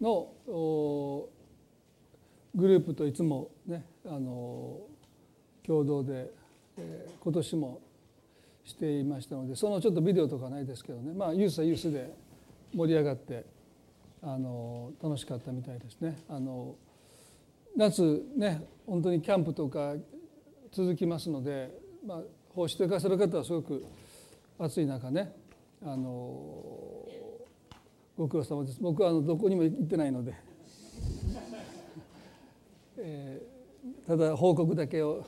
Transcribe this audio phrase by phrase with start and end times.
[0.00, 0.32] の
[2.54, 4.80] グループといつもねあの
[5.66, 6.30] 共同で、
[6.78, 7.80] えー、今年も
[8.64, 12.12] していましたのでそのちょっとビデオとかないですけどねまあユースはユースで
[12.74, 13.44] 盛り上がって
[14.22, 16.18] あの楽しかったみたいですね。
[16.28, 16.74] あの
[17.76, 19.94] 夏ね本当にキャンプとか
[20.72, 21.70] 続きますので、
[22.06, 22.20] まあ、
[22.54, 23.84] 奉仕と行かせる方はすごく
[24.58, 25.32] 暑い中ね
[25.82, 26.89] あの
[28.20, 30.34] ご苦労様です僕はあのどこにも行ってないので、
[32.98, 35.24] えー、ただ報告だけを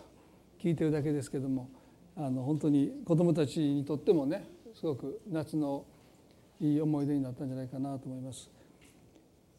[0.59, 1.71] 聞いてるだけですけども
[2.15, 4.45] あの本当に子どもたちにとってもね
[4.75, 5.87] すごく夏の
[6.61, 8.51] いい思い出になったんじゃないかなと思います。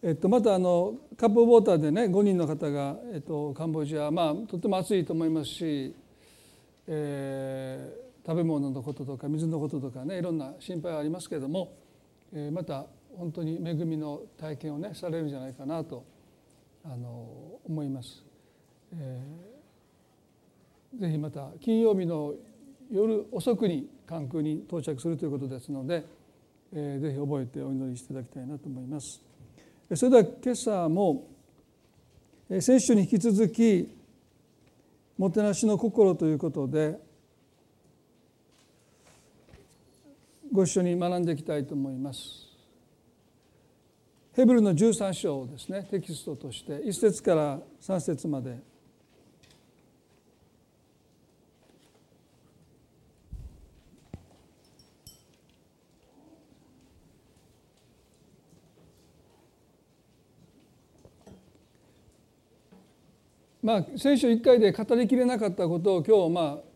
[0.04, 5.96] えっと、またあのカップウォーターでね5人の方が、えっと、カンボジアまあとても暑いと思いますし、
[6.86, 11.74] えー、食べ物のこととか水のこととかねいろんな心配はありますけれども、
[12.32, 12.86] えー、また
[13.18, 16.04] 本当に恵みの体験をねされるんじゃないかなと
[16.84, 18.24] あの思います。
[18.94, 22.34] えー、ぜひまた金曜日の
[22.92, 26.06] 夜遅くに関空に到着するということですので、
[26.74, 29.22] えー、ぜひ覚えてお祈りしていただきたいなと思います。
[29.96, 31.28] それでは今朝も
[32.60, 33.90] 先週に引き続き
[35.18, 37.00] もてなしの心ということで
[40.52, 42.53] ご一緒に学んでいきたいと思います。
[44.36, 45.88] ヘブルの13章ですね。
[45.92, 46.78] テキストとして。
[46.78, 48.58] 1節から3節まで。
[63.62, 66.74] まあ先週1回で語りきれなかったことを今日まあ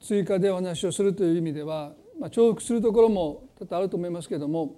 [0.00, 4.76] 追加でお話をするという意味では、まあ、重複するところも多々あると思いますけれども、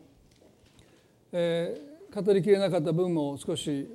[1.32, 3.88] えー、語りきれなかった分も少し、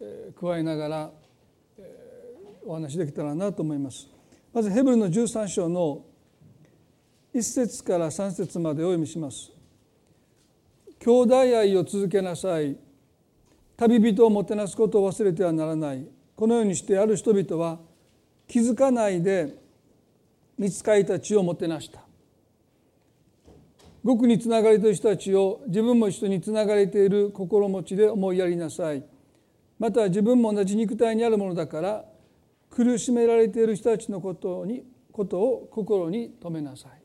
[0.00, 1.10] えー、加えながら、
[1.78, 4.08] えー、お話できたらなと思います。
[4.52, 6.04] まずヘブルの13章の
[7.34, 9.52] 1節から3節までお読みします。
[11.00, 12.76] 兄弟愛を続けなさい
[13.78, 17.78] 旅人をもてなすことを忘れてはならないこのようにしてある人々は
[18.46, 19.54] 気づかないで
[20.58, 22.02] 見つかりたちをもてなした
[24.04, 29.04] 極につながれている人たちを自分も一緒につながれている心持ちで思いやりなさい。
[29.78, 32.04] また自分も同じ肉体にあるものだから
[32.70, 37.00] 苦しめられている人たちのことにことを心に留めなさい。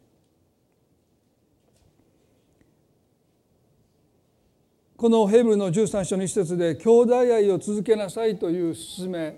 [4.97, 9.37] このヘブルの13章の一節で兄弟愛を続けなさいという勧め。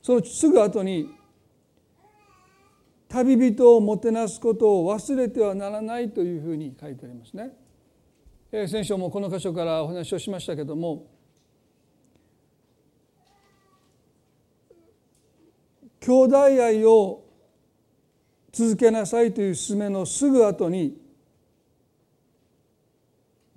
[0.00, 1.10] そのすぐ後に
[3.10, 7.50] 旅人をもてなすことを忘れてはならないというふうに書いてありますね。
[8.68, 11.06] 先週もこの箇所からお話をしましたけども
[16.00, 17.24] 兄弟愛を
[18.52, 20.96] 続けなさいという勧めのすぐ後に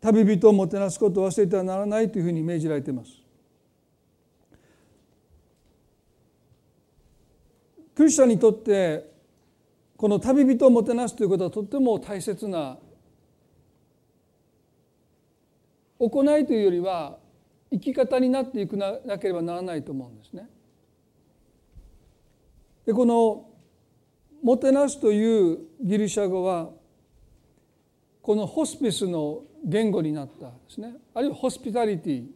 [0.01, 3.11] 旅人をもてなすことを忘れてはならないというふうに命じられています。
[7.95, 9.12] クリスチャンにとって
[9.97, 12.77] この旅人をもてなすということはとっても大切な
[15.99, 17.17] 行いというよりは
[17.71, 20.49] 生き方になっていくなければならないと思うんですね。
[22.85, 23.49] でこの
[24.43, 26.71] 「もてなす」というギリシャ語は
[28.21, 32.27] このホスピスの言語になったですねあるいはホスピタリティ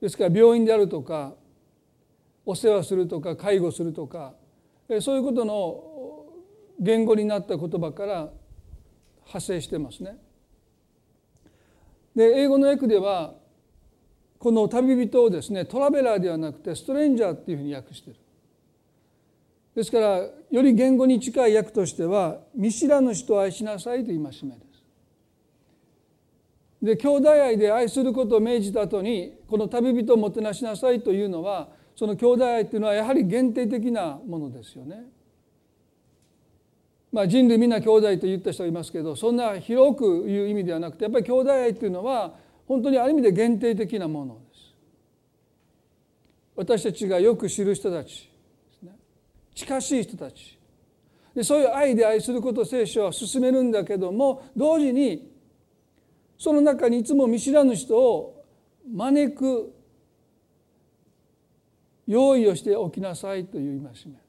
[0.00, 1.34] ですから病院であるとか
[2.46, 4.34] お世話するとか介護するとか
[5.00, 5.87] そういうことの
[6.78, 8.30] 言語になった言葉から
[9.20, 10.16] 派生してますね。
[12.14, 13.34] で英語の訳では
[14.38, 18.16] この旅人をですねトラベラーではなくてストレンジャーっていうふうに訳してる。
[19.74, 24.68] ですからより言語に近い訳としては見知らぬ人を愛しなさいという戒めです。
[26.82, 35.04] で兄弟愛で愛することを命じた後にこの旅人をもてなしなさいというのはその兄弟愛っていうのはやはり限定的なものですよね。
[37.10, 42.34] まあ、人類みんな兄弟と言った人がいますけどそんな広く言う意味ではなくてやっぱり兄弟愛っていうのは
[42.66, 44.74] 本当にある意味で限定的なものです。
[46.54, 48.28] 私たちがよく知る人たち
[48.82, 48.90] ね
[49.54, 50.58] 近しい人たち
[51.34, 55.32] でそういう愛で愛することを聖書は進めるんだけども同時に
[56.36, 58.44] その中にいつも見知らぬ人を
[58.92, 59.74] 招く
[62.06, 64.27] 用意をしておきなさいという戒め。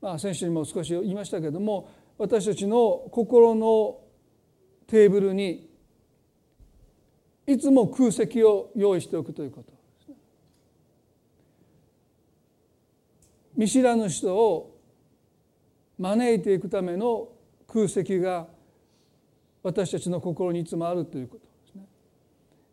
[0.00, 3.98] まあ、先週にも少し言いましたけども私たちの心の
[4.86, 5.68] テーブルに
[7.46, 9.78] いつも空席を用意しておくということ。
[13.56, 14.78] 見知らぬ人を
[15.98, 17.28] 招いていくための
[17.66, 18.46] 空席が
[19.64, 21.84] 私たちの心にいつもあるということですね。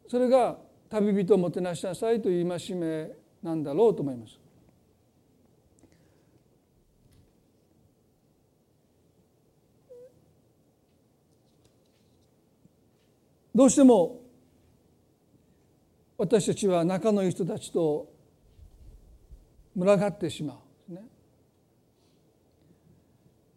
[0.07, 0.57] それが
[0.89, 3.09] 旅人をもてなしなさいという戒め
[3.41, 4.39] なんだろうと思います。
[13.55, 14.19] どうしても
[16.17, 18.11] 私たちは仲のいい人たちと
[19.77, 20.59] 群がってしま
[20.89, 21.01] うね。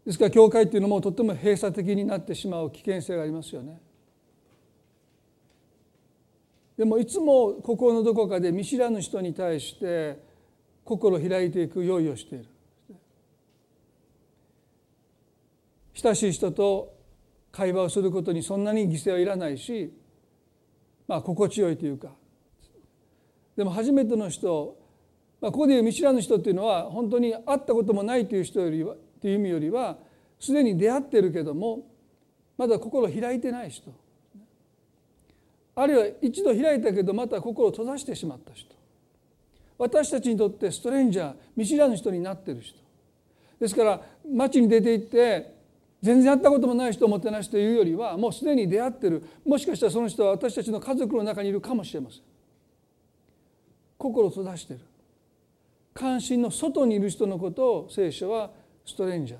[0.06, 3.80] ですから教会っていうのもとても閉鎖的になってしまう危険性がありますよね。
[6.76, 10.22] でもいつも心のどこかで見知らぬ人に対して
[10.84, 12.44] 心を開いていく用意をしている。
[15.94, 16.97] 親しい人と
[17.50, 19.92] 会話をすることにそんなに犠牲はいらないし
[21.06, 22.10] まあ心地よいというか。
[23.56, 24.76] でも初めての人、
[25.40, 29.98] まあ、ここでいう見知らぬ人っていうのは本当に会ったこともないという人よりはという意味よりは
[30.38, 31.80] すでに出会ってるけども
[32.56, 33.92] まだ心開いてない人。
[35.74, 38.74] あるいは一度開いたけどまた心を閉ざしてしまった人。
[39.76, 42.78] 私たちにとってストレンジャー見知らぬ人になってる人。
[43.60, 44.00] ですから
[44.32, 45.57] 街に出て行って
[46.00, 49.22] 全然会ったこともない人をもてなしというよりはもうすでに出会ってる。
[49.44, 52.20] もしかしたらその人は私たちの家族の中にいるかもしれません。
[53.96, 54.80] 心を閉ざしてる。
[55.92, 58.50] 関心の外にいる人のことを聖書は
[58.86, 59.36] ストレンジャ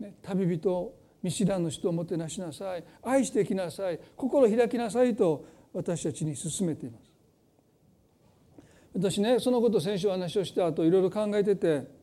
[0.00, 2.84] ー、ね、旅人見知らぬ人をもてなしなさい。
[3.02, 3.98] 愛してきなさい。
[4.16, 7.10] 心開きなさいと私たちに勧めています。
[8.92, 11.99] 私ねそのこと先週お話をした後いろいろ考えてて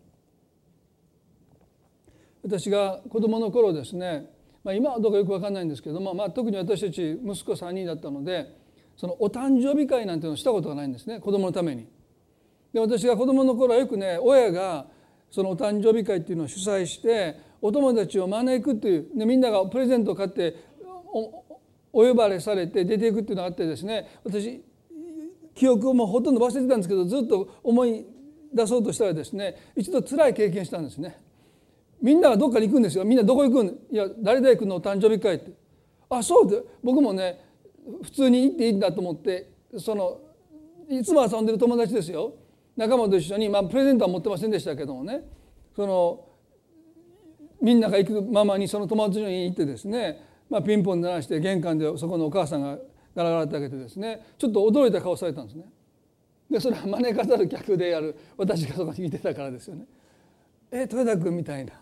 [2.48, 4.26] 私が子供の頃ですね、
[4.64, 8.56] まあ、今はどうかよく分かんないんですけども、まあ、特に私たち息子3人だったので
[8.96, 11.88] そのお誕生日会なんていうのをしたことがないんですね子供のために。
[12.74, 14.88] で私が子供の頃はよくね親が
[15.30, 20.56] そのお誕生日会っていうのを主催してお友達を招くっていうでみんながプレゼントを買って
[21.92, 24.64] お呼ばれされて出ていくっていうのがあってですね私
[25.54, 28.06] 記憶をもうほとんど忘れてたんですけどずっと思い
[28.54, 31.20] 出そうとしたらですね一度辛い経験したんですね。
[32.02, 33.04] みんながどっかに行くんですよ。
[33.04, 33.68] みんなどこ行くん？
[33.68, 35.52] いや誰々君のお誕生日会って。
[36.10, 37.42] あそうで僕もね
[38.04, 40.20] 普通に行っていいんだと思ってその
[40.90, 42.34] いつも遊んでる友達ですよ。
[42.76, 45.24] 仲間と一緒に、まあ、プレゼントは持ってませんでしたけどもね。
[45.76, 46.26] その
[47.62, 52.78] みんなが行くままにその友達の家に行ってですね、まあ、ピンポン鳴らして玄関でそこのお母さんが
[53.16, 55.66] ガラガラって開けてですねちょっと驚いた顔されたんですね。
[56.52, 59.86] でそれは招かざる客である私がそこにいてたからですよね。
[60.72, 61.74] え豊田君みたいな。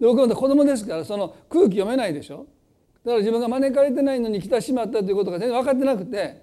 [0.00, 2.46] で僕は子供ですからその空気読めないでしょ。
[3.04, 6.42] だから自分が招かれてないのに来てしまったということが全然分かってなくて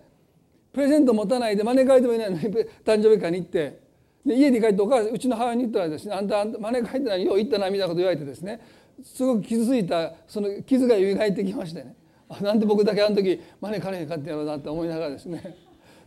[0.72, 2.44] プレゼント持たないで招かれてもいないのに
[2.86, 3.80] 誕生日会に行って
[4.26, 8.62] で家に帰ってお母さんうちの母親に言ったらですねあんた招かれてないよう行ったなみたいなこと言われてですね
[9.04, 11.96] すごく傷ついたその傷が蘇ってきましてね。
[12.30, 15.58] あなんで僕だけあの時招かれへんかったやろうなって思いながらですね。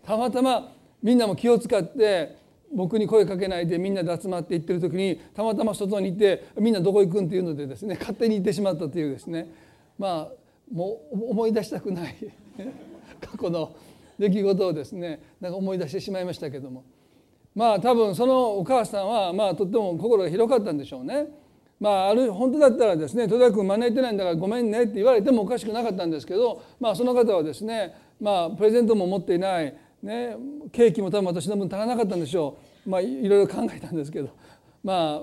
[0.06, 2.36] たまたまみんなも気を使って
[2.74, 9.48] 僕に声かけないでみんなで集まって行ってる時にたまたま外にいてみんなどこ行くんっていうのでですね勝手に行ってしまったというですね。
[9.98, 10.32] まあ
[10.72, 12.16] もう思い出したくない
[13.20, 13.72] 過去の
[14.18, 16.84] 出来事をですねなんか思い出してしまいましたけども。
[17.54, 21.28] まあ多分そのお母さんはまあとっても心が広かったんでしょうね。
[21.80, 30.36] まあ、ある本当だったらですね戸田君招いてないんだからごめんねって言われてもおかしくなかったんですけど、まあ、その方はですね、まあ、プレゼントも持っていないね、
[30.70, 34.30] ケーキも多分私の分足らなかったんでしょう、まあ、いろいろ考えたんですけど
[34.82, 35.22] ま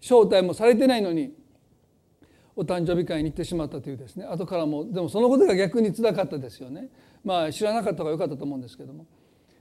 [0.00, 1.32] 招待もされてないのに
[2.56, 6.88] お誕生日会に行ってしまったというですね後からもでもそのことが逆につらかったですよね。
[7.24, 9.06] まあ知らなかった方が良かったと思うんですけども、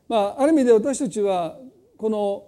[0.07, 1.57] まあ、ある意味で私たちは
[1.97, 2.45] この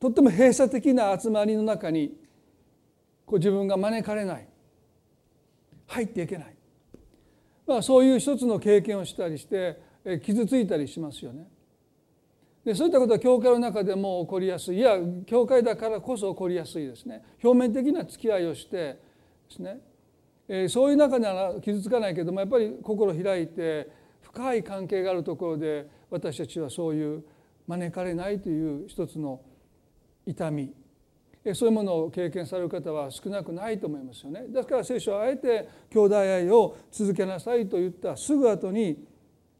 [0.00, 2.16] とっても閉鎖的な集まりの中に
[3.24, 4.48] こう自分が招かれない
[5.86, 6.54] 入っていけない
[7.66, 9.80] まあ、そういう一つの経験をしたりして
[10.22, 11.46] 傷ついたりしますよね。
[12.64, 14.78] でそういったことは教会の中でも起こりやすい。
[14.78, 17.22] いや教会だからこそ起こりやすいですね。
[17.42, 18.98] 表面的な付き合いをしてで
[19.50, 19.80] すね、
[20.48, 23.90] えー、そういう中なら傷つかないけどもやっぱり心開いて
[24.22, 27.22] 深い関係があるところで私たちはそういう
[27.66, 29.40] 招かれないという一つの
[30.26, 30.72] 痛み。
[31.52, 34.46] そういうものを経験される方は少なくないと思いますよね。
[34.48, 39.04] ですから聖書はあえて兄弟愛を続けなさいと言ったすぐ後に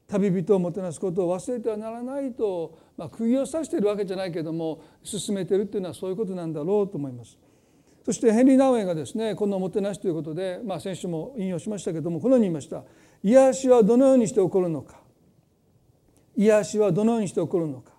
[0.06, 7.38] 旅人をもてなすことを忘れてはならないと、まあ、釘を刺しているわけじゃないけども進めているというのはそういうことなんだろうと思います。
[8.04, 12.84] そしてヘンリー・ナウエンがですねこの「もてなし」ということで、まあ、先週も引用しましたけどもこのように言いました
[13.24, 15.00] 「癒しはどのようにして起こるのか」
[16.36, 17.92] 「癒しはどのようにして起こるのか」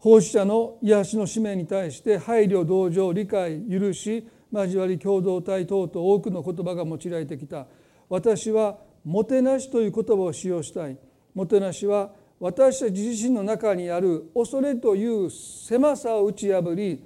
[0.00, 7.66] 奉仕者の癒しの使命に対して配慮同情理解許し交わり共同体等々多くの言葉が用いられてきた
[8.08, 10.98] 私はもてなしという言葉を使用したい。
[11.34, 17.04] もてなしは私たち自身の中にある恐れという狭さを打ち破り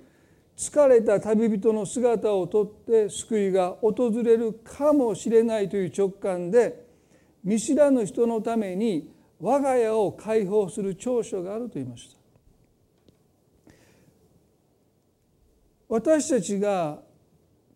[0.56, 6.86] 疲れた旅人の姿をとって救いが訪れるかもしれないという直感で
[7.42, 12.16] 見知らぬ人のために我が家を解放する長所があると言いました。
[15.88, 17.02] 私たちが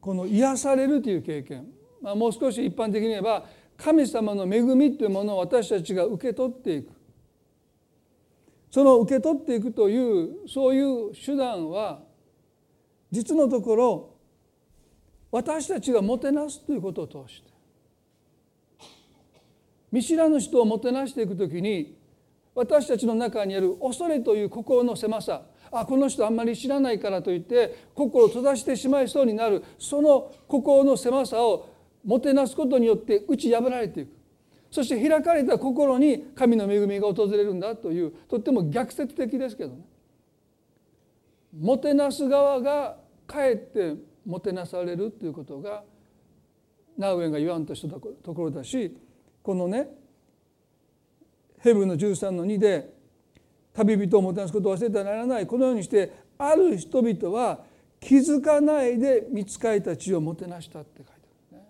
[0.01, 1.67] この癒されるという経験、
[2.01, 3.45] まあ、もう少し一般的に言えば
[3.79, 6.93] 神様の恵みというものを私たちが受け取っていく。
[8.71, 12.03] その受け取っていくというそういう手段は
[13.11, 14.15] 実のところ
[15.31, 17.49] 私たちがもてなすということを通して。
[19.91, 21.97] 見知らぬ人をもてなしていくときに
[22.55, 25.43] 私たちの中にある恐れという心の狭さ。
[25.71, 31.69] あこの人あんまり知らないからといって心を閉ざしてしまいそうになるその心の狭さを
[32.09, 34.17] もてなすことによって打ち破られていく。
[34.71, 39.85] そして開かれた心に神の恵みが訪れるんだというとっても逆説的ですけどね。
[41.59, 42.97] もてなす側が
[43.27, 45.85] かえってもてなされるということが
[46.97, 48.01] ナウエンが言わんとしたと
[48.35, 48.97] ころだし
[49.43, 49.89] このね
[51.59, 52.91] ヘブンの13の2で
[53.75, 55.47] 旅人をもてなすことを忘れてはならない。
[55.47, 57.65] このようにしてある人々は
[58.01, 61.69] 気づかないで見つかいたちをもてなしたって書いてあるね。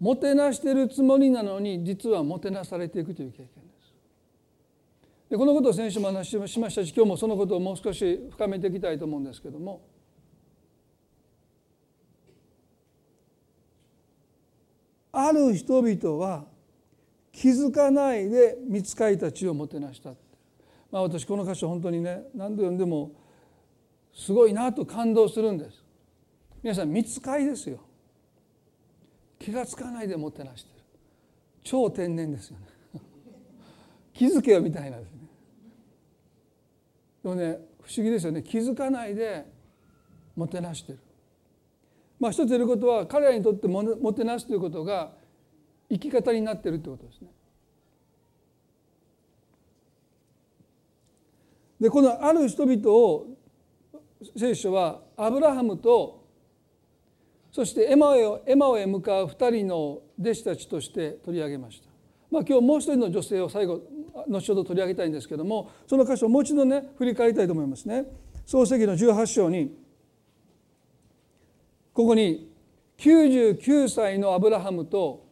[0.00, 3.94] もてなしてるつもりなのに実はもてなされていくという経験です。
[5.28, 9.82] でこのことを先週も話しましたし今日もそのことをもう少し深めていきたいと思うんですけども
[15.12, 16.46] ある人々は
[17.30, 20.10] 気づかないで見つかいたちをもてなした
[20.90, 23.12] まあ私この箇所本当にね何度読んでも
[24.12, 25.84] すごいなと感動するんです。
[26.62, 27.78] 皆さん見つかいですよ。
[29.40, 30.84] 気が付かないでもてなしてる。
[31.64, 32.66] 超天然ですよね。
[34.12, 35.18] 気づけよみたいなですね。
[37.22, 38.42] でもね不思議ですよね。
[38.42, 39.46] 気づかないで
[40.36, 40.98] もてなしてる。
[42.18, 45.14] まあ一つ言えることは彼らにとってもてなすということが
[45.88, 47.28] 生き方になってるってことですね。
[51.80, 53.26] でこのある人々を
[54.36, 56.19] 聖書はアブラハムと
[57.60, 61.90] そしてエマへエマへ向かう2人の弟子たちとして取り上げました。
[62.30, 63.82] まあ、今日もう一人の女性を最後
[64.26, 68.06] 後ほど取り上げたいんですけどもその箇所をもう一度ね振り返りたいと思いますね。
[68.46, 69.76] 創世記の18章に
[71.92, 72.50] ここに
[72.96, 75.26] 99歳のアブラハムと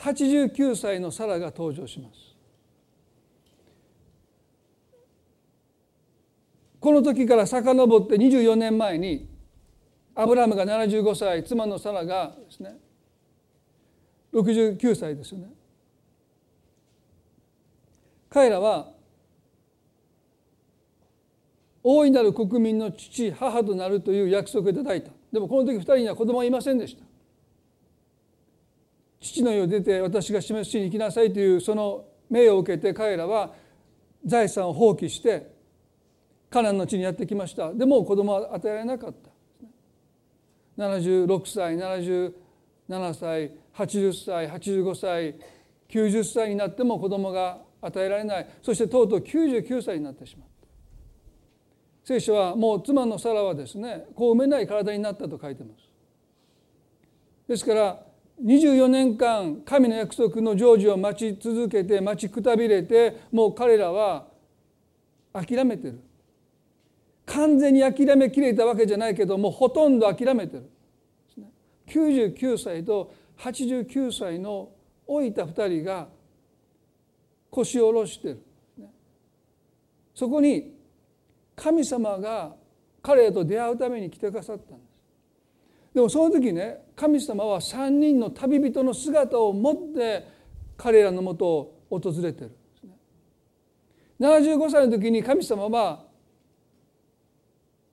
[0.00, 2.36] 89歳のサラが登場します
[6.80, 9.27] この時から遡って24年前に
[10.18, 12.76] アブラハムが75歳妻のサラがですね
[14.32, 15.46] 69歳ですよね。
[18.28, 18.88] 彼らは
[21.84, 25.12] 大いなる国民の父母となるという約束をいただいた。
[25.32, 27.04] でもこの時2人には子供はいませんでした。
[29.20, 33.54] 父の世を出て私が示す地に行きなさいというその命を受けて彼らは
[34.26, 35.54] 財産を放棄して
[36.50, 37.72] カナンの地にやってきました。
[37.72, 39.27] でも子供は与えられなかった。
[40.78, 42.32] 76歳77
[43.14, 45.34] 歳80歳85歳
[45.88, 48.48] 90歳になっても子供が与えられない。
[48.62, 50.68] そしてとうとう99歳になってしまった。
[52.04, 55.82] 聖書はもう妻のサラはですねこう埋めない体になったと書いてます。
[57.48, 58.00] ですから
[58.44, 64.26] 24年間神の約束の成就を待ち続けて待ちくたびれてもう彼らは
[65.32, 66.00] 諦めてる。
[67.28, 70.70] 完全に諦めきれたわけじゃないけどもほとんど諦めてる。
[71.86, 74.70] 99歳と89歳の
[75.06, 76.08] 老いた2人が
[77.50, 78.42] 腰を下ろしてる。
[80.14, 80.74] そこに
[81.54, 82.54] 神様が
[83.02, 85.00] 彼らと出会うために来てくださったんです。
[85.94, 90.26] でもその時ね神様は3人の旅人の姿を持って
[90.76, 92.56] 彼らのもとを訪れてる。
[94.18, 96.07] 75歳の時に神様は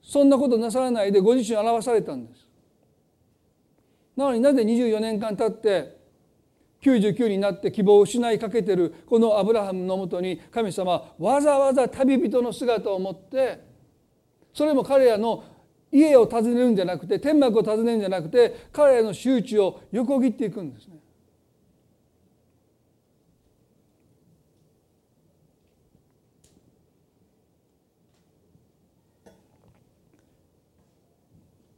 [0.06, 2.48] そんなことなさらないでご自身を表されたんです
[4.16, 5.98] なのになぜ24年間経って
[6.82, 13.60] 99になって希望を失いかけてるこのアブラハムのもとに神様はわざわざ旅人の姿を持って
[14.54, 15.44] それも彼らの
[15.92, 20.98] 家を訪ねるんじゃなくて天幕を訪ねるんじゃなくて彼らの周知を横切っていくんですね。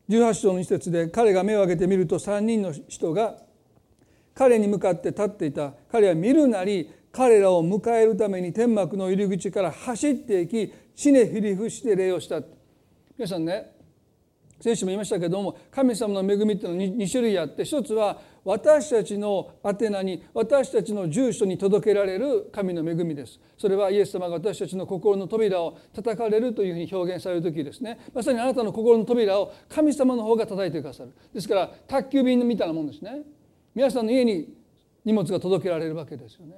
[0.10, 3.38] 18章の一節で彼が目を開けてみると3人の人が
[4.34, 5.74] 彼に向かって立っていた。
[5.92, 12.42] 彼は見るなり彼らを迎えるために天幕の入り口から走っていき地ねひり伏して礼をした。
[13.18, 13.77] 皆さんね
[14.60, 23.40] 先週も言いましたけども神様の恵みっていうのは 2, 種類あって一つは私たちの宛名に私たちの住所に届けられる神の恵みです。
[23.58, 28.00] それはイエス様が私たちの心の扉を叩かれるというふうに表現される時ですね。
[28.14, 31.12] まさにあなたの心の扉を神様の方が叩いてくださる。
[31.34, 33.22] ですから宅急便みたいなもんですね。
[33.76, 34.48] 皆さんの家に
[35.04, 36.56] 荷物が届けられるわけですよね。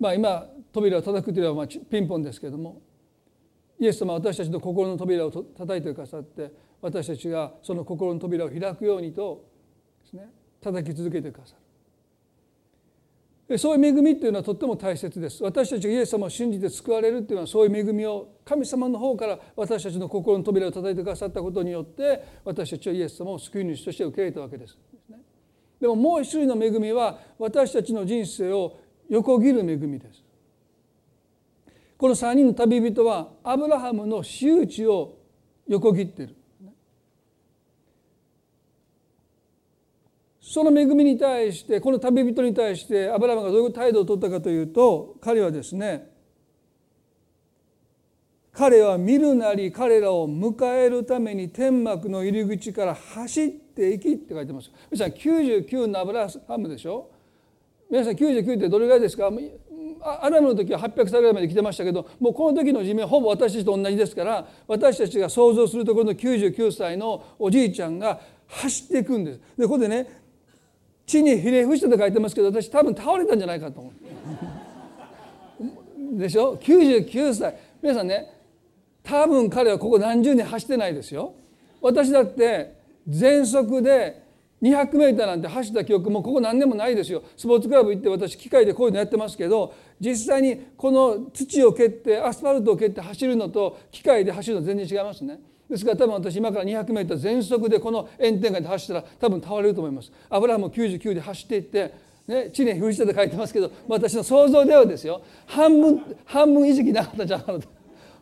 [0.00, 2.82] まあ今扉を叩くというのはピンポンですけれども。
[3.80, 6.50] イエス様は私たちの心の扉を叩いてくださって
[6.82, 9.44] 私たちがその心の扉を開くようにと
[10.02, 10.28] ですね
[10.60, 11.62] 叩き続けてくださる。
[13.56, 15.42] そういう恵みっていうのはとっても大切です。
[15.42, 24.76] 私たちがイエス様を信じて救われるっていうのはそういう恵みを神様の方から私たちの心の扉を叩いてくださったことによって私たちはイエス様を救い主として受け入れたわけです
[25.80, 30.27] でももう一種類の恵みは私たちの人生を横切る恵みです。
[31.98, 35.18] この3人の旅人はアブラハムの私有地を
[35.66, 36.36] 横切っている。
[40.40, 46.08] その恵みに対してこの旅人に対してアブラハムがどういう態度を取ったかというと彼はですね
[48.52, 54.70] 彼は見るなり彼らを迎えるために天幕の入り口から走っていきって書いてます。
[54.90, 57.10] 皆さん99のアブラハムでしょ？
[57.90, 59.30] 皆さん99ってどれぐらいですか？
[60.02, 69.40] アダムの時は800歳ぐらいまで来てましたけどもうこの時の寿命ほぼ私たちと同じですから私たちが想像するところの99歳のおじいちゃんが走っていくんです。
[69.58, 70.06] でここでね
[71.06, 73.92] 地にひれ伏してと書いてますけど私多分倒れたんじゃないかと思
[76.14, 76.18] う。
[76.18, 78.32] でしょ？99歳皆さんね
[79.02, 81.34] 多分彼はここ何十年走ってないですよ。
[81.80, 82.74] 私だって
[83.06, 84.27] 全速で
[84.62, 87.22] 200m なんて走った記憶もここ何年もないですよ。
[87.36, 95.40] スポーツクラブ行って私機械でこういうのやってますけど実際にこの土を蹴ってアスファルトを蹴って走るのと機械で走るの全然違いますね。
[95.70, 100.10] ですから多分私今から 200m 全速でこの炎天下で走ったら多分倒れると思います。
[100.28, 105.22] アブラハム99で走っていってね、地に封じて書いてますけど私の想像ではですよ。
[105.46, 107.68] 半分半分意識なかったんじゃなかなと。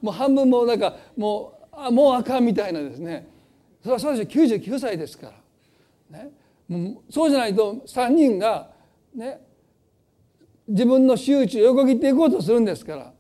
[0.01, 3.29] もう半分もうなんかもうあもうあかんみたいなですね。
[3.83, 4.45] それはそうですよ。
[4.45, 5.33] 99歳ですから。
[6.11, 6.31] ね、
[6.69, 8.71] もうそうじゃないと3人が、
[9.15, 9.41] ね、
[10.69, 13.13] 自分の周知を横切っていこうとするんですから、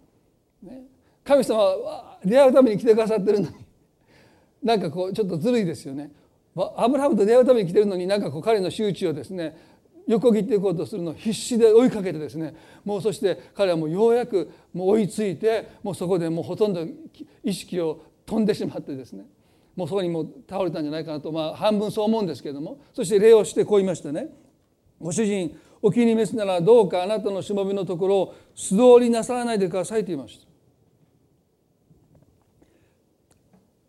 [0.62, 0.82] ね、
[1.24, 3.56] 神様は出会うために来てくださってるのに。
[4.62, 6.10] なんかこうちょっとずるいですよね。
[6.76, 9.56] アブラハムと出会うために来てるのになんかこう彼の周知をですね
[10.06, 12.54] 横切っていこうとするのを必死で追いかけてですね。
[12.84, 16.84] もうそして彼はもうようやくもう追いついてもうそこでもうほとんど
[17.44, 19.26] 意識を飛んでしまってですね。
[19.76, 24.28] もうそこにもう倒れたんじゃないかなと、まあ、半分そう思うんですけれどもそして礼をしてこう言いましたね
[25.00, 30.46] 「ご主人お気に召すならどうかあなたのしもべのところを素通りなさらないでください」と言いました。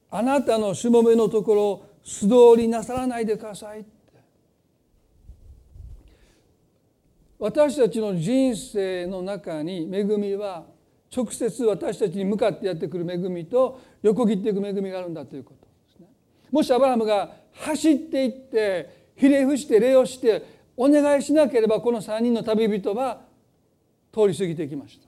[0.10, 3.86] あなたのしもべのところを素通りなさらないでください
[7.38, 10.66] 私たちの人生の中に恵みは
[11.16, 15.67] 直接私たちに向かってやってくる恵みと横切っていく恵みがあるんだということ。
[16.58, 20.44] もしアブラハムが走っていってひれ伏して礼をして
[20.76, 23.22] お願いしなければこの3人の旅人は
[24.12, 25.08] 通り過ぎていきました。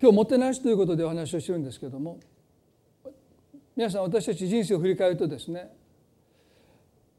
[0.00, 2.18] 今日もてなしということでお話をしてるんですけども
[3.76, 5.70] 皆さん私たち人生を振り返るとですね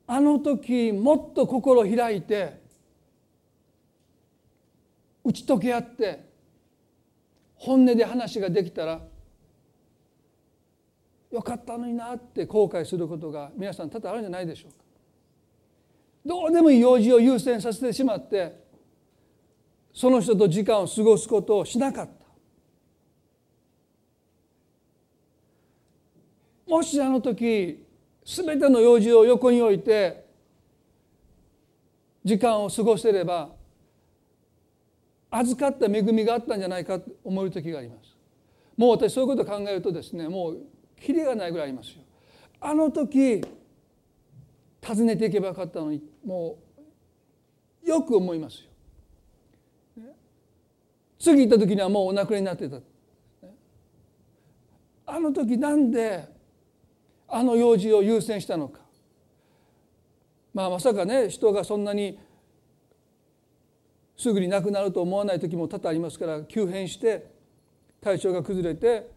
[0.07, 2.59] あの時もっと心開いて
[5.23, 6.25] 打ち解け合って
[7.53, 9.01] 本音で話ができたら
[11.31, 14.77] よかったのになって後悔することが皆さん多々あるんじゃないでしょうか。
[16.25, 18.61] どうでもいい用事を優先させてしまって
[19.93, 22.11] その人と時間を過ごすことをしなかった。
[26.67, 27.85] もしあの時
[28.25, 30.25] 全ての用事を横に置いて
[32.23, 33.49] 時間を過ごせれば
[35.31, 38.15] 預かった恵みがあったんじゃないかと思う時があります。
[38.77, 40.59] もう私そういうことを考えるとですねもう
[41.03, 42.03] キリがないぐらいありますよ
[42.59, 43.43] あの時
[44.85, 46.57] 訪ねていけばよかったのにも
[47.85, 48.67] うよく思いますよ。
[51.19, 52.77] 次行った時にはもうお亡くなりになってた。
[55.05, 56.27] あの時なんで
[57.27, 58.79] あの用事を優先したのか。
[60.53, 62.19] まあまさかね人がそんなに
[64.17, 67.31] すぐに亡くなると思わない時も多々ありますから急変して
[68.01, 69.09] 体調が崩れて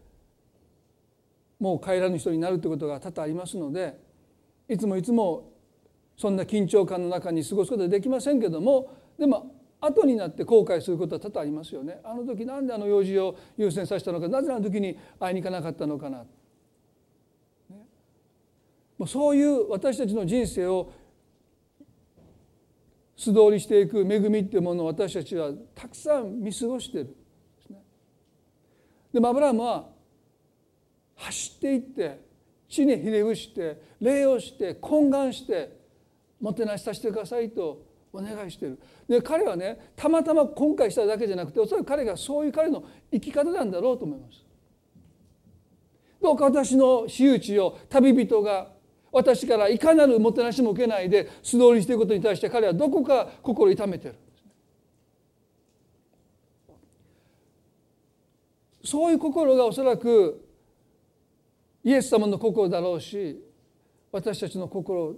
[1.59, 3.97] もう帰らぬ人になるということが多々ありますので
[4.67, 5.51] いつもいつも
[6.17, 11.99] そんな緊張感の中に過ごすことはできませんけどもでも後になって後悔することは多々ありますよね。
[12.03, 16.19] あの時なんであの用事を優先させたのかなぜあの時に会いに行かなかったのかな。
[16.19, 16.25] ね、
[18.97, 20.91] もうそういう私たちの人生を
[23.15, 27.15] 素通りしていく恵みっていうものを私たちはたくさん見過ごしてる
[29.13, 29.87] でもアブラハムは
[31.15, 32.19] 走っていって
[32.67, 35.77] 地にひれ伏して礼をして懇願して
[36.41, 44.45] もてなしさせてくださいとお願いしてるで彼はねたまたま今回しただけじゃなくておそらく彼がそういう彼の生き方なんだろうと思います。
[46.21, 48.69] どうか私の私有地を旅人が
[49.11, 54.15] 私からいかなるもてなしも受けないで素通りしていることに対して彼はどこか心痛めてる
[58.83, 60.44] そういう心がおそらく
[61.85, 63.39] イエス様の心だろうし
[64.11, 65.15] 私たちの心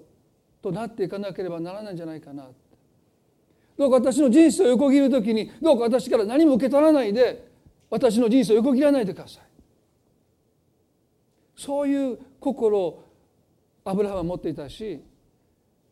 [0.62, 2.49] となっていかなければならないんじゃないかな。
[3.77, 7.47] どうか私の人生を横切る時にどうか私から何も受け取らないで
[7.89, 9.43] 私の人生を横切らないでください。
[11.56, 13.03] そういう心を
[13.86, 15.01] アブラハムは持っていたし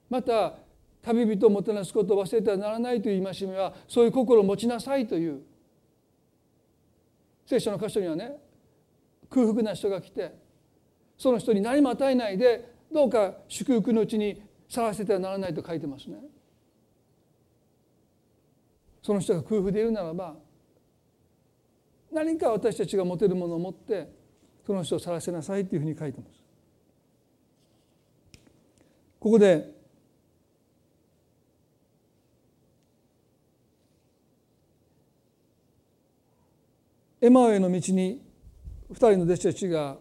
[0.09, 0.55] また
[1.01, 5.41] 旅人をもてなすことを忘れてはならないという戒めはそういう心を持ちなさいという。
[7.45, 8.35] 聖書の箇所にはね
[9.29, 10.43] 空腹な人が来て
[11.17, 16.17] その人に何も与えないでどうか祝福のうちにさらせてはならないと書いてますね。
[19.01, 20.35] その人が空腹でいるならば
[22.11, 24.09] 何か私たちが持てるものを持って
[24.65, 26.43] その人を去らせなさいというふうに書いてます。
[29.19, 29.75] ここで
[37.21, 38.21] エマオへの道に
[38.91, 39.97] 2人の弟子たちが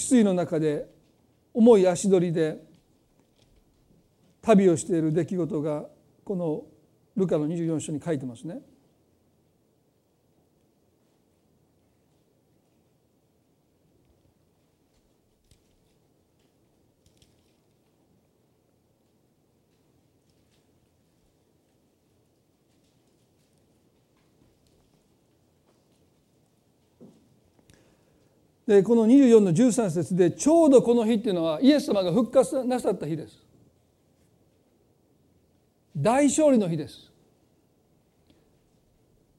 [0.00, 0.86] 失意の中で
[1.52, 2.56] 重い足取りで
[4.40, 5.84] 旅をしている出来事が
[6.24, 6.62] この
[7.16, 8.62] ルカの24章に書いてますね。
[28.70, 33.36] でこの24の13節でちょうどこの日っていうのはイエス様が復活なさった日です。
[35.96, 37.10] 大勝利の日です。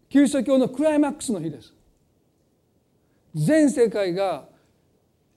[0.10, 1.74] キリスト教のクライマックスの日です。
[3.34, 4.50] 全世界が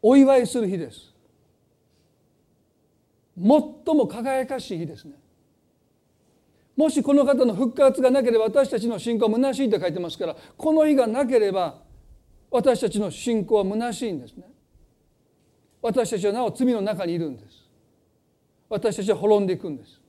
[0.03, 1.15] お祝いする日です。
[3.37, 5.13] 最も輝かしい日ですね。
[6.77, 11.84] もしこの方の復活がなければ私たちの信仰は虚しいと書いてますからこの日がなければ
[12.51, 14.45] 私たちの信仰は虚しいんですね。
[15.83, 17.69] 私たちはなお罪の中にいるんです。
[18.69, 20.01] 私たちは滅んでいくんです。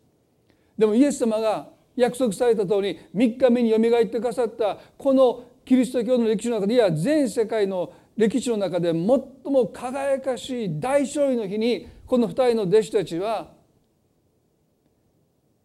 [0.78, 13.52] でもイエス様が約束された通り3日目によみがえってくださったこのキリスト教の歴史の中でいや全世界の歴史の中で最も輝かしい大勝利の日にこの2人の弟子たちは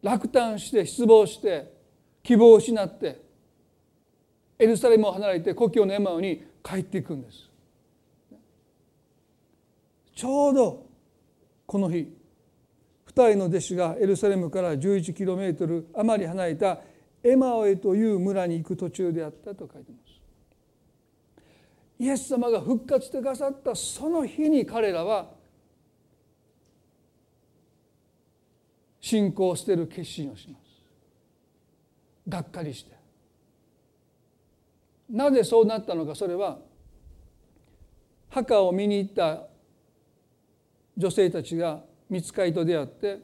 [0.02, 1.72] 落胆して失望して
[2.22, 3.20] 希望を失って
[4.58, 7.50] エルサレムを離れて故郷のエマオに帰っていくんです。
[10.14, 10.86] ちょうど
[11.66, 12.12] この日
[13.06, 16.80] 2人の弟子がエルサレムから11キロメートル余り離れた
[17.22, 20.10] エマオへという村に行く途中であったと書いてます。
[21.98, 25.30] イエス様が復活してくださったその日に彼らは
[29.00, 30.70] 信仰を捨てる決心をします。
[32.28, 32.99] がっかりして。
[35.10, 36.58] なぜそうなったのかそれは
[38.28, 39.42] 墓を見に行った
[40.96, 43.18] 女性たちが見つかりと出会って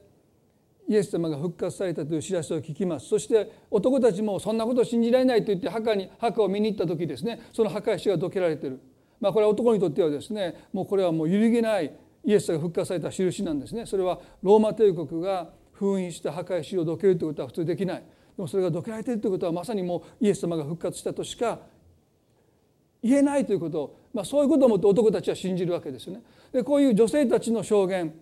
[0.88, 3.08] イエス様が復活されたという知らせを聞きます。
[3.08, 8.80] そして男たちもそんなこと信じられないと言って墓に墓を見に行った時ですねその墓石がどけられてる、
[9.20, 11.92] まあ、これは男にとってはですねもうこれはもう揺るぎない
[12.24, 13.86] イエスが復活された印なんですね。
[13.86, 17.98] それはローマ帝国が封印した墓石をどけるということは普通できない。
[17.98, 21.60] でもそれがどけられているということはまさにもうイエス様が復活したとしか
[23.06, 23.82] 言えないということ。
[23.82, 26.22] をまあ、そういうことをもって男たちは信じるわけですよね。
[26.50, 28.14] でこういう女性たちの証言、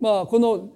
[0.00, 0.70] まあ、この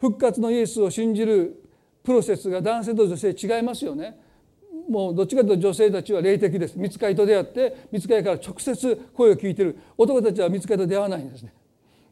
[0.00, 1.62] 復活のイエスを信じる
[2.02, 4.18] プロセスが男性と女性違いますよね。
[4.88, 6.78] もうどっちかというと女性たちは霊的です。
[6.78, 9.78] 見つかりと出会って見つかりから直接声を聞いてる。
[9.98, 11.52] 男たちは見つかりと出会わないんですね。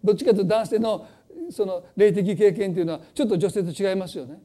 [0.05, 1.07] どっちかというと男性の
[1.51, 4.39] その霊的経験というのはちょっと女性と違いますよね。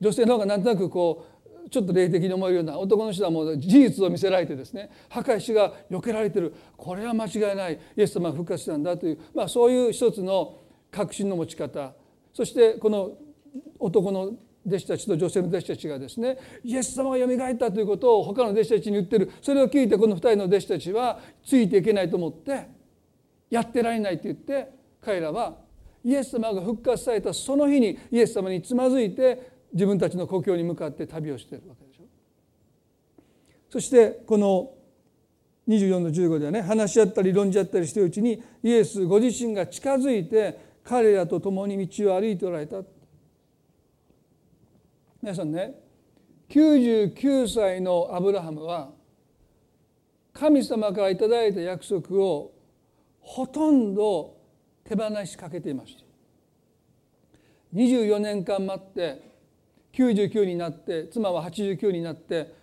[0.00, 1.37] 女性の方がなんとなくこう
[1.70, 6.54] ちょっと霊的に思えるような男の人はもう事実を見せられてですね破壊死が避けられてる。
[6.76, 7.78] これは間違いない。
[7.96, 10.58] イエス様が復活したんだという、まあ、そういう一つの
[10.90, 11.92] 確信の持ち方。
[12.32, 13.12] そしてこの
[13.78, 14.32] 男の
[14.66, 19.30] 弟子たちと女性の弟子たちがですねイエス様がよみがえったということを他の弟子たちに言ってる。
[19.42, 22.68] それを聞いてこの2人の弟子たちはついていけないと思って
[23.50, 25.56] やってられないと言って彼らは
[26.04, 32.04] イエス様が復活されたその日にイエス様につまずいて自分たちの故郷に向かって旅をしているわけでしょ。
[33.70, 34.72] そしてこの
[35.68, 42.78] 24の15ではね話し合ったり論じ合ったりしているうちにイエスご自身が近づいて彼らと共に道を歩いておられた
[45.22, 45.74] 皆さんね
[46.48, 48.90] 99歳のアブラハムは
[50.32, 52.52] 神様から頂いた約束を
[53.20, 54.38] ほとんど
[54.84, 56.04] 手放しかけていました
[57.74, 59.27] 24年間待って
[59.98, 62.54] 99になって妻は89になって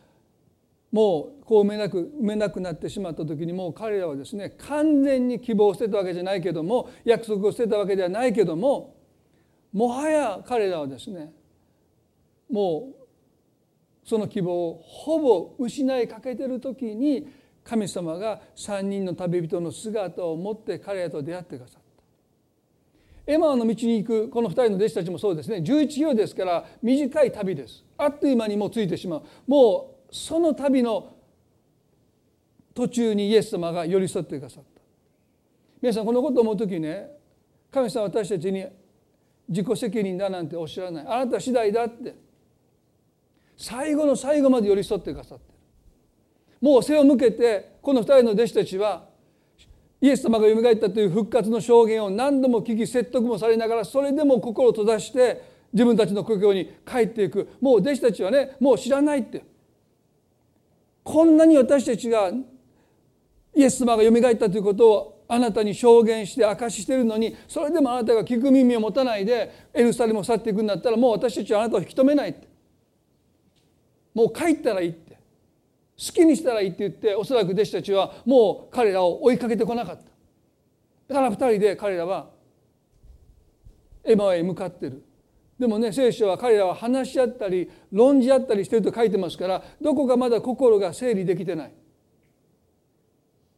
[0.92, 8.96] もうこう埋めなく埋めなくなってしまった時にもう彼らはですね完全に希望を捨てたわけじゃないけども約束を捨てたわけではないけども
[9.74, 11.34] もはや彼らはですね
[12.50, 17.28] もうその希望をほぼ失いかけてる時に
[17.66, 21.85] 神様が3人の旅人の姿を持って彼らと出会ってくださった。
[23.28, 25.58] エマオの道に行くこの2人の弟子たちもそうですね。
[25.58, 27.84] 11キロですから短い旅です。
[27.98, 29.24] あっという間にもうついてしまう。
[29.48, 31.16] もうその旅の
[32.74, 34.82] 途中にイエス様が寄り添ってくださった。
[35.82, 37.10] 皆さんこのことを思う時ね
[37.72, 38.66] 神様私たちに
[39.48, 41.06] 自己責任だなんておっしゃらない。
[41.08, 42.16] あなた次第だって。
[43.58, 45.56] 最後の最後まで寄り添ってくださってる。
[46.62, 49.15] もう背を向けてこの2人の弟子たちは
[50.06, 55.42] イエス様がよみがえったという復活の証言を何度も聞き説得もされながらそれでも心を閉ざして
[55.74, 57.50] 自分たちの故郷に帰っていく。
[57.60, 59.44] もう弟子たちはねもう知らないって。
[61.04, 62.30] こんなに私たちが
[63.56, 72.48] イエス様がよみがえったということをあなたに証言して証ししているのにそれでもあなたが聞く耳を持たないでエルサレムを去っていくんだったらもう私たちはあなたを引き止めないって。
[74.14, 75.05] もう帰ったらいいって。
[75.98, 80.04] 好きにしたらいいって言っておそらく弟子たちはもう彼らを追いかけてこなかった。
[81.08, 82.30] だから2人で彼らは
[84.04, 85.04] エマへ向かってる。
[85.58, 91.74] でもね聖書は彼らは話し合ったり論じ合ったりしてると書いてますからどこかまだ心が整理できてない。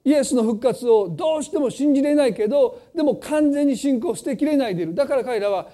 [0.05, 4.93] イエスの復活をどうしても信じれないけどでも完全に信仰捨てきれないでいる。
[4.93, 5.69] だから彼らは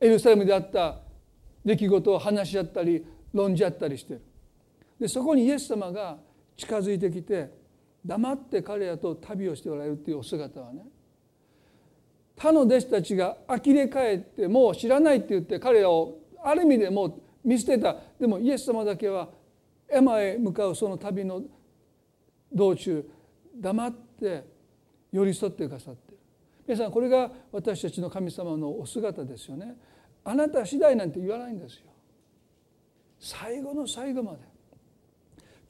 [0.00, 0.98] エルサレムであった
[1.64, 4.22] 出来事を話し合ったり論じ合ったりしてる。
[4.98, 6.18] でそこにイエス様が
[6.56, 7.50] 近づいてきて
[8.04, 10.82] 黙って彼らと旅をしておられるっていうお姿はね
[12.36, 17.96] 他の弟子たちが呆れ返ってもう知らないって言って彼らをある意味でもう見捨てた。
[18.18, 19.28] でもイエス様だけは
[19.88, 21.42] エマへ向かうその旅の
[22.52, 23.08] 道中
[23.56, 24.44] 黙って
[25.12, 26.18] 寄り添ってくださってる。
[26.66, 29.76] 皆さんこれが私たちの神様のお姿ですよね。
[30.24, 31.86] あなた次第なんて言わないんですよ。
[33.20, 34.38] 最後の最後まで。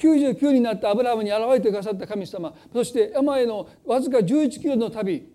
[0.04, 2.54] 99になってアブラハムに現れてくださった神様。
[2.72, 5.32] そして山へのわずか11キロの旅。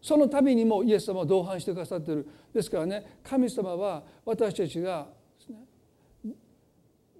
[0.00, 2.26] その旅にもイエス様を同伴してくださっている。
[2.52, 5.08] ですからね神様は私たちが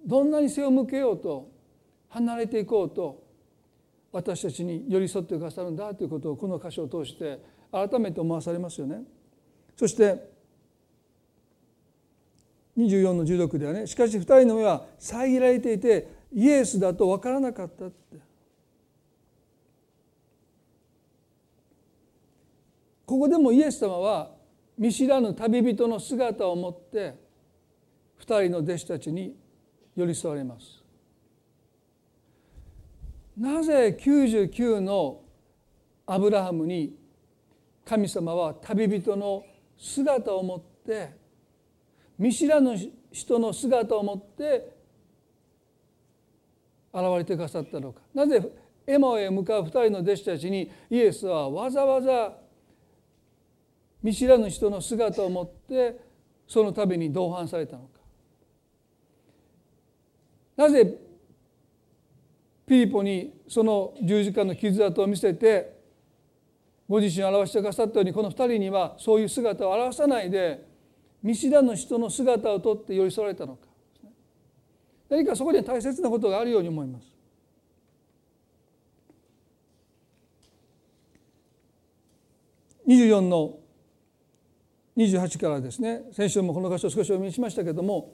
[0.05, 1.49] どんなに背を向けようと
[2.09, 3.23] 離れていこうと
[4.11, 7.39] 私たちに寄り添ってくださるんだということをこの箇所を通して
[7.71, 9.03] 改めて思わされますよね。
[9.75, 10.33] そして
[12.77, 18.17] 24の16ではねしかし2人の目は遮られていてイエスだと分からなかったって。
[23.05, 24.31] ここでもイエス様は
[24.77, 27.15] 見知らぬ旅人の姿を持って
[28.19, 29.33] 2人の弟子たちに
[29.95, 30.83] 寄り添われます。
[33.37, 35.21] なぜ99の
[36.05, 36.97] アブラハムに
[37.85, 39.45] 神様は旅人の
[39.77, 41.11] 姿を持って
[42.17, 42.75] 見知らぬ
[43.11, 44.74] 人の姿を持って
[46.95, 48.01] 現れてくださったのか。
[48.13, 48.41] なぜ
[48.87, 52.33] エマへ向かう2人の弟子たちにイエスはわざわざ
[54.01, 55.99] 見知らぬ人の姿を持って
[56.47, 57.99] その度に同伴されたのか。
[60.55, 60.97] なぜ
[62.65, 65.75] ピリポにその十字架の傷跡を見せて
[66.87, 70.65] ご自身を表してくださったようにこの二人にはそういう姿を表さないで
[71.21, 73.67] 見知らぬ人の姿をとって寄り添われたのか。
[75.09, 77.15] 何かそこに大切なことがあるように思います。
[82.87, 83.57] 24の
[84.97, 88.13] 28からですね先週もこの箇所を少しお読みしましたけれども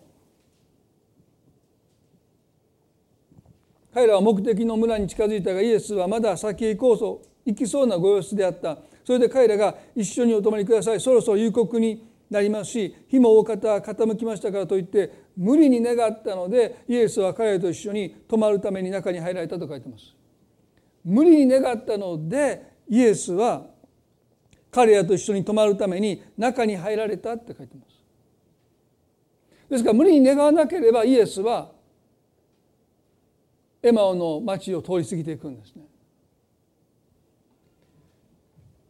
[3.94, 20.16] 彼らは目的の村に近づいたがイエスはまだ先へ行こうと行きそうなご様子であったそれで彼らが一緒にお泊まりくださいそろそろ夕刻になりますし日も大方傾きましたからといって無理に願ったのでイエスは彼らと一緒に泊まるために中に入られたと書いてます。
[21.04, 23.68] 無理に願ったのでイエスは
[24.72, 27.92] 彼らと一緒に泊まるために中に入られたって書いてます。
[29.70, 31.72] ですから無理に願わなければイエスは
[33.84, 35.84] エマオの町を通り過ぎていくんですね。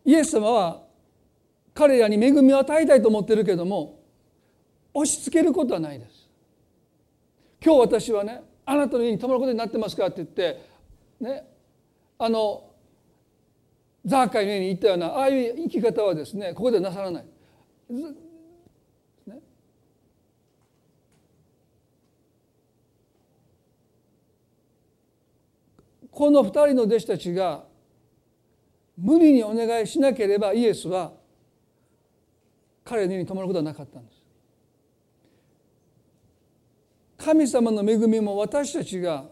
[0.06, 0.91] イエス様は
[1.74, 4.00] 彼らに恵みを与えたいと思ってるけども
[4.94, 6.30] 押し付けることはないです
[7.64, 10.62] 今日私はねあなたの家に泊まることになってますかって言って
[11.20, 11.44] ね
[12.18, 12.72] あの
[14.06, 17.26] ザーカイの家に行ったようなああいう生き方はですねここではなさらない。
[19.28, 19.40] ね、
[26.10, 27.64] この二人の弟子たちが
[28.98, 31.12] 無理にお願いしなければイエスは
[32.84, 34.22] 彼のに泊まることはなかったんです。
[37.18, 39.26] 神様の恵みも私たちが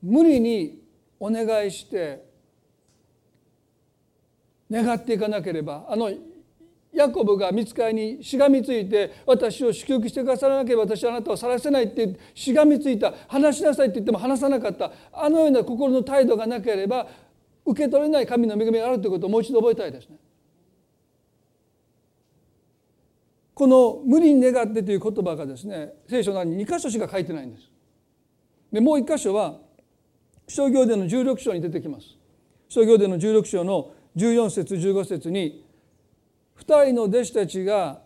[0.00, 0.80] 無理に
[1.18, 2.24] お願いして
[4.70, 6.10] 願っていかなければあの
[6.92, 17.06] ヤコブが見つかりにしがみついて私を祝福してくださらなければ私はあなたを晒せないってしがみついた話しなさいって言っても話さなかったあのような心の態度がなければ
[17.64, 20.16] 受け取れない神の恵みがあるということをもう一度覚えたいですね。
[23.56, 27.70] この「無理に願って」という言葉がですね聖書の中に2箇所しか書いてないんです。
[28.70, 29.58] でもう1箇所は
[30.46, 32.18] 商業での16章に出てきます。
[32.68, 35.64] 商業での16章の14節15節に
[36.58, 38.02] 2人の弟子たちが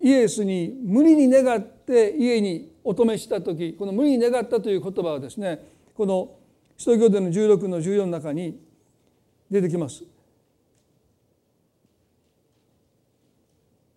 [0.00, 5.64] イエスに無理に願って家にお泊めした時この無理に願ったという言葉はですね
[5.96, 6.36] この
[6.76, 8.56] 使徒行伝の16の14の中に
[9.50, 10.04] 出てきます。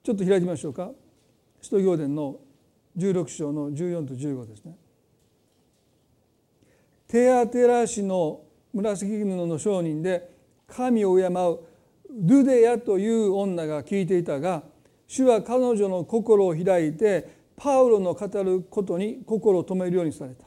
[0.04, 0.92] ちょっと開きましょうか。
[1.62, 2.38] 使徒行伝の
[2.98, 4.76] 16章の14と15ですね。
[7.08, 8.42] テアテラ氏の
[8.74, 10.30] 紫布の商人で
[10.68, 11.60] 神を敬う
[12.10, 14.64] ルデヤという女が聞いていたが
[15.08, 20.46] 主は彼女の心を開いてパウロの語ることに心を止めるようにされた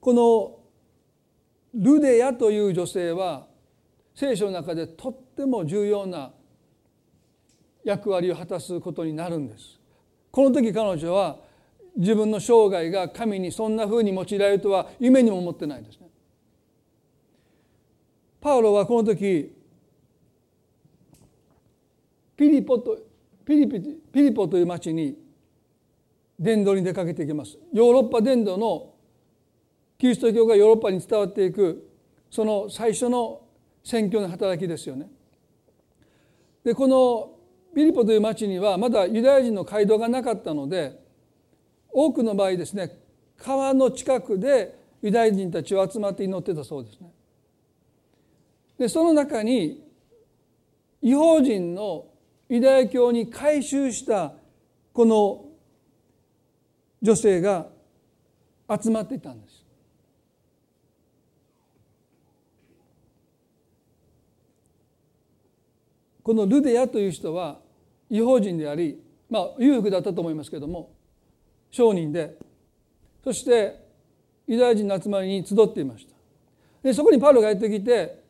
[0.00, 0.58] この
[1.74, 3.46] ルデヤという女性は
[4.14, 6.32] 聖書の中でとっても重要な
[7.84, 9.78] 役割を果たすことになるんです。
[10.30, 11.38] この時彼女は
[11.96, 16.08] 自分の生涯が神にそんなふうに用いられるとは夢にも思ってないですね。
[18.40, 19.54] パウロはこの時
[22.36, 22.98] ピリポと
[23.44, 23.80] ピリピ
[24.12, 25.16] ピリポという町に
[26.38, 27.58] 伝道に出かけていきます。
[27.72, 28.94] ヨーロッパ伝道の
[29.98, 31.88] キリスト教がヨーロッパに伝わっていく
[32.30, 33.42] その最初の
[33.84, 35.08] 宣教の働きですよね。
[36.64, 37.41] でこの
[37.74, 41.00] ピリポという町にはまだユダヤ人の街道がなかったので
[41.90, 42.98] 多くの場合ですね
[43.38, 47.10] 川の近くでユダヤ人たちは集まって祈ってたそうですね。
[48.78, 49.82] でその中に
[51.00, 52.06] 違法人の
[52.48, 54.32] ユダヤ教に改宗した
[54.92, 55.44] この
[57.00, 57.66] 女性が
[58.68, 59.64] 集まっていたんです。
[66.22, 67.58] このルデヤという人は
[68.12, 70.92] 違法人でありまあ裕福だったと思いますけども
[71.70, 72.36] 商人で
[73.24, 73.80] そして
[74.46, 76.12] ユダヤ人の集まりに集っていました。
[76.82, 78.22] でそこにパウロがやってきて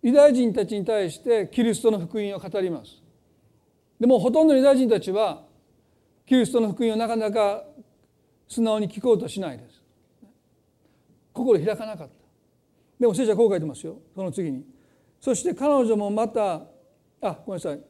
[0.00, 3.02] ユダヤ人たちに対してキリストの福音を語ります。
[3.98, 5.42] でもほとんどのユダヤ人たちは
[6.24, 7.64] キリストの福音をなかなか
[8.46, 9.82] 素直に聞こうとしないです。
[11.32, 12.14] 心開かなかった。
[13.00, 13.96] でも聖書はこう書いてますよ。
[14.14, 14.64] その次に。
[15.20, 16.62] そして彼女もまた
[17.20, 17.80] あごめんなさい。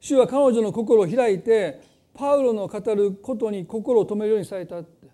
[0.00, 1.80] 主は彼女の心を開いて
[2.14, 5.08] パウロの語ることに心を止めるようにされたって。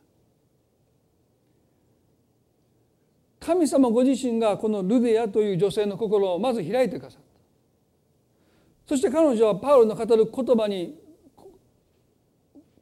[3.40, 7.26] 神様ご自身がこのルデヤという女性の心をまず開いてくださった。
[8.86, 10.98] そして彼女はパウロの語る言葉に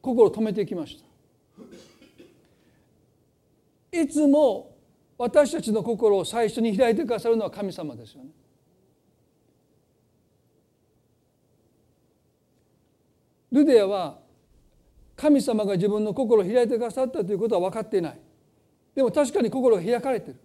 [0.01, 0.97] 心を止めていきまし
[3.91, 3.99] た。
[3.99, 4.75] いつも
[5.17, 8.29] 私たちの心を最初に開いてくださるのは神様ですよね。
[13.53, 14.17] ルデアは
[15.15, 18.19] 神様が自分の心を開いてくださったということは分かっていない。
[18.95, 20.39] でも確かに心が開かれている。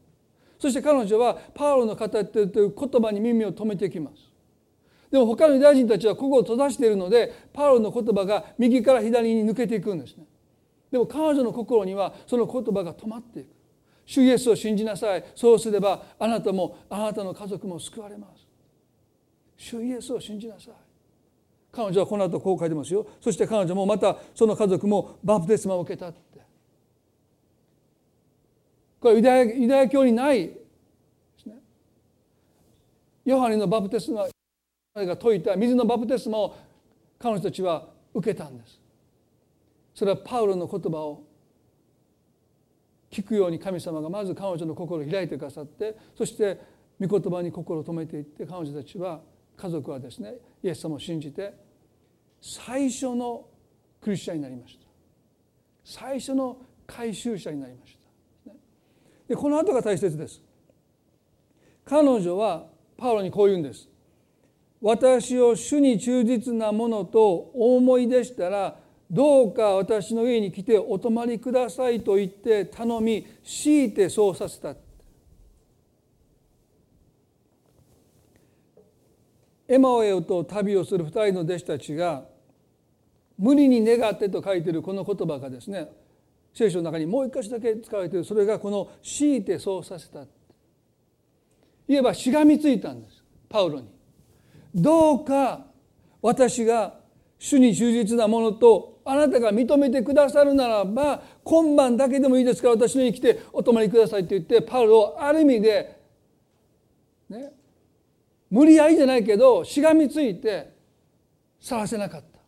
[0.58, 4.16] そして彼女はパウロの語っているという言葉に耳を留めていきます。
[5.10, 10.26] でも他のユダヤ人たちは心を閉ざしているのでパウロの言葉が右から左に抜けていくんですね。
[10.90, 13.48] でも彼女の心にはその言葉が止まっていく。
[14.04, 15.24] 主イエスを信じなさい。
[15.34, 18.46] そうすればあなたもあなたの家族も救われます。
[19.56, 20.74] 主イエスを信じなさい。
[21.78, 23.06] 彼女はこの後こう書いてますよ。
[23.20, 26.40] そして彼女もまたその家族もバプテスマを受けたって。
[28.98, 30.48] これユダヤユダヤ教にない。
[30.48, 30.54] で
[31.38, 31.54] すね
[33.24, 34.26] ヨハネのバプテスマ
[34.96, 35.54] が説いた。
[35.54, 36.56] 水のバプテスマを
[37.16, 38.80] 彼女たちは受けたんです。
[39.94, 41.22] それはパウロの言葉を
[43.12, 46.60] 聞くように神様がまず彼女の心を開いてくださってそして
[47.00, 49.20] 御言葉に心を止めていって彼女たちは
[49.56, 51.67] 家族はですねイエス様を信じて
[52.40, 53.46] 最初の
[54.00, 54.86] クリスチャンになりました。
[55.84, 57.98] 最初の回収者になりまし
[58.44, 58.52] た。
[59.28, 60.42] でこの後が大切です。
[61.84, 62.66] 彼女は
[62.96, 63.88] パウロにこう言うんです。
[64.80, 68.76] 私を主に忠実なものとお思いでしたら
[69.10, 74.74] どうか私の家に来てお泊まりくださいと言って頼み強いてそうさせた。
[79.68, 82.24] エマオエと旅をする2人の弟子たちが
[83.38, 85.88] 無理に願ってと書いてるこの言葉がですね
[86.54, 88.24] 聖書の中にもう一箇所だけ使われている。
[88.24, 90.26] それがこの「強いてそうさせた」
[91.86, 93.22] 言えばしがみついたんです。
[93.48, 93.86] パウロに。
[94.74, 95.66] どうか
[96.20, 96.98] 私が
[97.38, 105.97] 主に忠実なものとあなたが認めてくださるならば今晩だけでもいいですから私に来てお泊まりくださいって言ってパウロをある意味で
[108.50, 110.72] 無理やりじゃないけどしがみついて
[111.60, 112.38] 去らせなかった。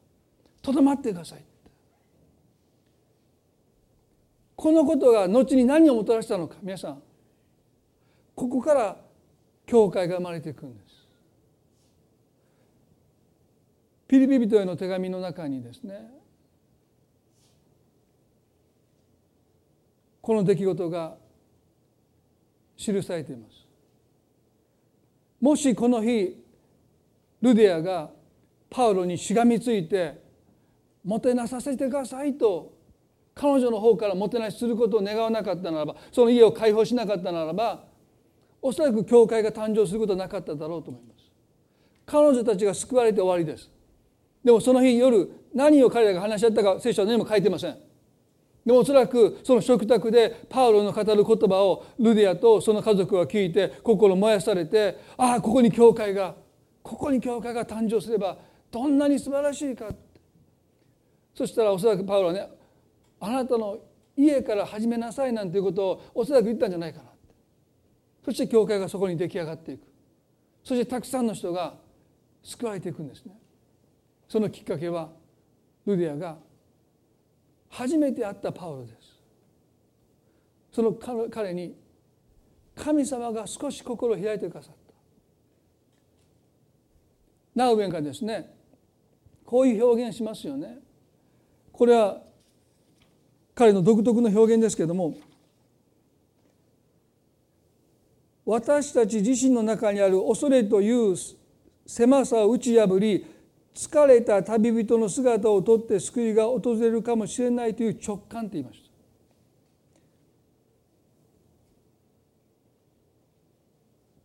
[0.63, 1.45] とどまってください。
[4.57, 7.03] このことが後に何をもたらしたのか皆さん。
[8.35, 8.97] ここから
[9.67, 10.91] 教会が生まれていくんです。
[14.07, 16.11] ピリピリ人への手紙の中にですね
[20.21, 21.17] この出来事が
[22.77, 23.60] 記されています。
[25.41, 26.37] もしこの日
[27.41, 28.11] ルディアが
[28.69, 30.21] パウロにしがみついて
[31.05, 32.79] もてなさせてくださいと
[33.35, 37.85] 彼女の方からもてなしすることを願わなかったならばその家を解放しなかったならば
[38.63, 41.21] おそらく教会が誕生することはなかっただろうと思います。
[42.05, 43.71] 彼女たちが救われて終わりです。
[44.45, 47.77] でもその日夜何を彼らが話し合ったか聖書は何も書いてません。
[48.65, 56.35] でもおそらくその食卓でパウロの語る言葉をルディアとその家族は聞いて心燃やされてああここに教会が
[56.83, 58.37] ここに教会が誕生すれば
[58.71, 59.91] どんなに素晴らしいか。
[61.35, 62.49] そしたらおそらくパウロはね
[63.19, 63.79] あなたの
[64.17, 67.05] 家から始めなさいなんていうことをおそらく言ったんじゃないかな
[68.25, 69.81] そして教会がそこに出来上がっていく。
[70.63, 71.75] そしてたくさんの人が
[72.43, 73.33] 救われていくんですね。
[74.29, 75.11] そのきっかけは
[75.87, 76.37] ルディアが
[77.71, 79.21] 初めて会ったパウロです。
[80.73, 80.93] その
[81.31, 81.75] 彼に
[82.75, 84.95] 神様が少し心を開いてくださった。
[87.55, 88.55] ナウベンがですね。
[89.45, 90.79] こういう表現しますよね。
[91.73, 92.23] これは
[93.55, 95.15] 彼の独特の表現ですけれども
[98.47, 101.17] 私たち自身の中にある恐れという
[101.87, 103.27] 狭さを打ち破り
[103.75, 108.91] 疲れた旅人の姿をとって救いが訪れるかもしれないという直感と言いました。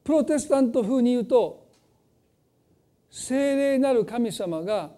[0.04, 1.68] プロテスタント風に言うと
[3.10, 4.92] 聖霊なる神様が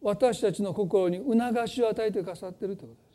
[0.00, 3.06] 私たちの心に促しを与えてくださっているということです。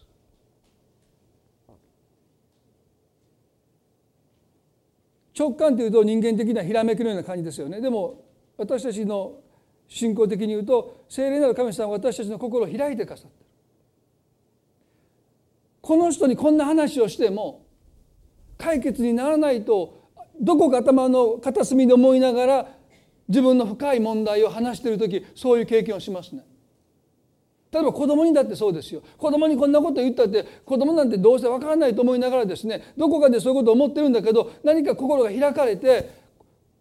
[5.34, 8.25] 直感というと人間的なひらめきのような感じですよねでも
[8.57, 9.39] 私たちの
[9.91, 13.45] 信仰的に言うと聖霊なる神様は私たちの心を開いてくださってる
[15.81, 17.65] この人にこんな話をしても
[18.57, 20.01] 解決にならないと
[20.39, 22.67] どこか頭の片隅で思いながら
[23.27, 26.45] 自分の深い問題を話している時そういう経験をしますね。
[27.69, 36.21] 例えば子供にだってそうですよ子供にこんなこと言ったって子供なんてどうせわからないと思いながらですねどこかでそういうことを思ってるんだけど何か心が開かれて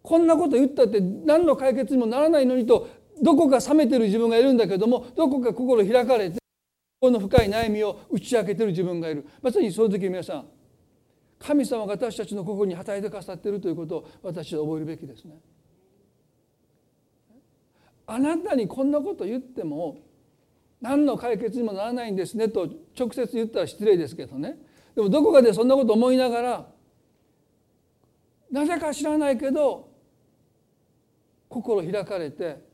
[0.01, 2.89] こんなこと言ったって何の解決にもならないのにと
[3.21, 6.39] どこか冷めてる自分がいるんだけどもどこか心開かれて
[6.99, 10.47] この深い悩みを打ち明けてる自分がいるまさにその時皆さん
[11.39, 15.39] 神様が私たちの心に働いてくださっているということを私は覚えるべきですね。
[18.05, 19.97] あなたにこんなこと言っても
[20.81, 22.67] 何の解決にもならないんですねと
[22.97, 24.57] 直接言ったら失礼ですけどね
[24.95, 26.67] でもどこかでそんなこと思いながら
[28.51, 29.89] なぜか知らないけど
[31.47, 32.70] 心開かれて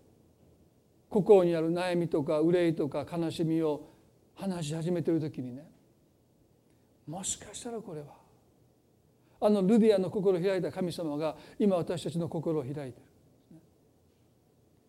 [1.09, 3.89] 心にある悩みとか憂いとか悲しみを
[4.35, 5.65] 話し始めてる時にね
[7.07, 8.07] もしかしたらこれは
[9.39, 12.93] あのルディアの心を開いた神様が今私たちの心を開いてる。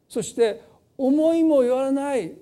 [0.08, 0.62] そして
[0.96, 2.32] 思いもよらない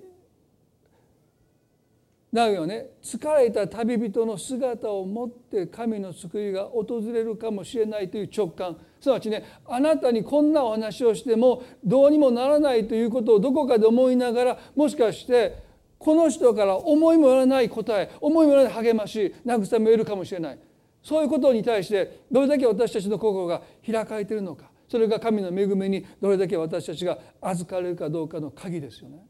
[2.31, 2.87] なおよね。
[3.01, 8.77] 疲れた旅人の姿を持って神の救いが訪れるかもしれないという直感。
[8.99, 15.63] すなわちねあなたにこんなお話をしてもどうにもならないということをどこかで思いながらもしかして
[15.97, 20.59] この人から思いもよらない答え思いもよらない励まし慰めを得るかもしれない。
[21.01, 29.25] そういうことに対してどれだけ私たちの心が開かれているのかそれが神の恵みにどれだけ私たちが預かれるかどうかの鍵ですよね。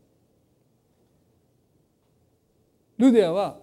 [2.98, 3.60] ルデアは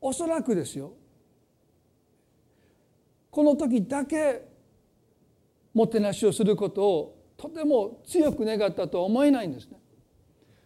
[0.00, 0.94] おそらくですよ
[3.30, 4.48] この時だけ
[5.72, 9.78] もてなしをすることをとても強く願ったとは思えないんですね。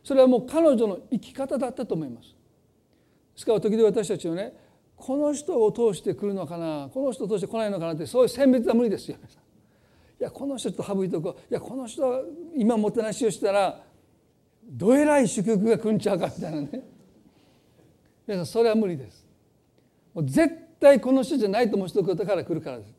[0.02, 2.30] それはもう彼女の生き方だったと思います。
[2.30, 2.34] で
[3.36, 4.54] すから時々私たちはね
[4.96, 9.18] この人を通してくるのかなこの人を通して来ないのかなってそういう選別は無理ですよ。
[10.20, 12.22] いやこの人と省いとこういやこの人は
[12.56, 13.82] 今もてなしをしたら
[14.68, 16.82] どえらい祝福が来んちゃうかみたいなね。
[18.26, 19.26] 皆さんそれは無理です。
[20.14, 22.94] もう絶対この人じゃないと思う人だから来るからです。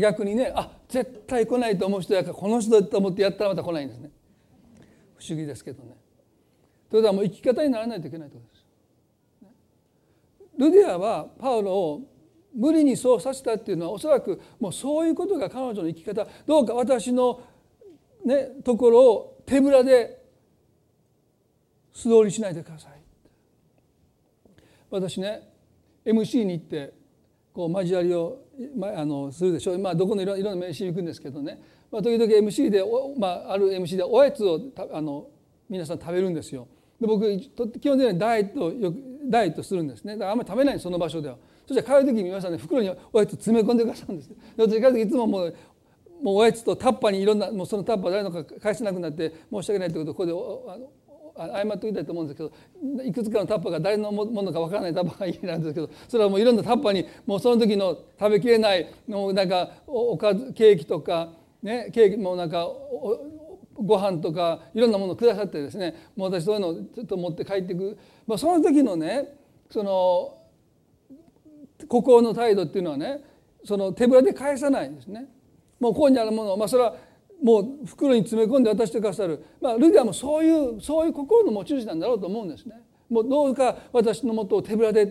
[0.00, 4.10] 逆にねあ絶対来ないと思う人やからこの人だと思ってやったらまた来ないんですね。
[5.16, 5.96] 不思議ですけどね。
[6.90, 8.64] ということはもう生き方にならないといけないということです。
[10.58, 12.00] ルディアはパウロを
[12.54, 17.42] 無理にそうさせたっていうのはおそらくもうそういうことが彼女の生き方どうか私の、
[18.24, 20.22] ね、ところを手ぶらで
[21.92, 22.92] 素通りしないでください。
[24.90, 25.48] 私ね
[26.04, 26.92] MC に行って
[27.52, 28.38] こう交わりを、
[28.76, 29.72] まあ、あのするでしょ。
[29.72, 32.82] う、まあ、どこのいろいろな名刺に行くんですけどね、まあ、時々 MC で、
[33.18, 34.60] まあ、ある MC でおやつを
[34.92, 35.28] あの
[35.68, 36.68] 皆さん食べるんですよ。
[37.00, 40.14] で僕基本的にダイエットよくダイエットするんですね。
[40.14, 41.36] だからあんまり食べないその場所では。
[41.66, 45.56] そしたら帰る時に皆さんね袋におやつ詰め込んでくださるんです私帰る時いつももう
[46.24, 50.82] もうおやつとタッパにいろんなもうそのタッパ誰のか返せなくなって申し訳ないということをこ
[51.36, 61.28] こで謝っておきたいと思うんですけどいくつかのタッパが誰のものかわからないタッパーが家なんですけどそれはもういろんなタッパにもうその時の食べきれないのなんかおかずケーキとか
[61.62, 62.68] ねケーキもなんか
[63.74, 69.34] ご飯とかいろんなものをくださってですねもう私そういうのをちょっと持って帰っていく、まあ、その時のね
[69.70, 70.38] その
[71.86, 73.20] 心の態度っていうのはね
[73.62, 75.26] その手ぶらで返さないんですね。
[75.84, 76.96] もうここにあるものまあそれは
[77.42, 82.80] もう袋に詰め込んで渡してくださる、まあ、ルディアもそういうそういう心の持ち主なんだろうと思うんですね。
[83.10, 85.08] もうどうか私のもとを手ぶらで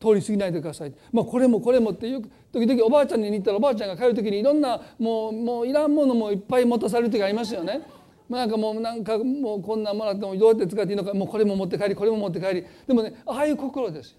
[0.00, 7.82] 通り過ぎないでください、まあ、これもこれもってよく時々おばあちゃんに似たらおばあちゃんが帰る時にいろんなもうもういらんものもいっぱい持たされる時ありますよね。
[8.28, 14.18] なんかもうなんかもうこんなもらってもどうやって使っていいのかもうこれも持って帰りこれも持って帰りでもねああいう心ですよ。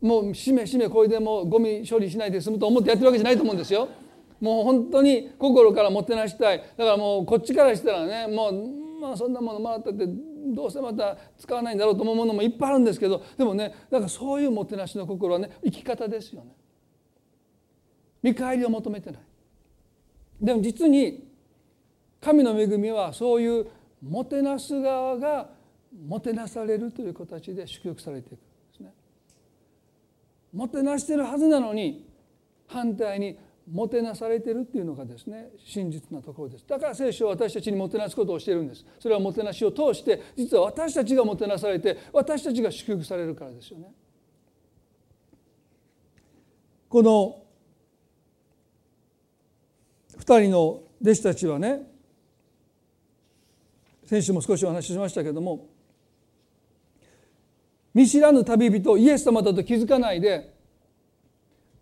[0.00, 3.88] もうしめしめこれでもうゴミ処理しないで済むと思ってやってるわけじゃないと思うんですよ。
[4.40, 16.52] もう本当に心からもてなしたいだからもうこっちからしたらねもうまあそんなものもらったってどうせまた使わないんだろうと思うものもいっぱいあるんですけどでもねだかそういうもてなしの心はね生き方ですよね。
[18.22, 19.20] 見返りを求めてない。
[20.40, 21.28] でも実に
[22.20, 23.66] 神の恵みはそういう
[24.02, 25.50] もてなす側が
[26.06, 28.42] もてなされるという形で祝福されていくんで
[28.76, 28.92] すね。
[30.52, 32.06] もてなしてるはずなのに
[32.66, 33.38] 反対に
[33.70, 36.64] もてなされてるっていうのがですね真実なところです。
[36.66, 38.84] だから聖書は私たちにもてなすことをしているんです。
[38.98, 43.92] それはもてなしを通して実は私たちがもてなされて私たちが祝福されるからですよね。
[46.88, 47.42] この
[50.18, 51.82] 2人の弟子たちはね
[54.04, 55.68] 先週も少しお話ししましたけども
[57.94, 60.52] 見知らぬ旅人イエス様だと気づかないで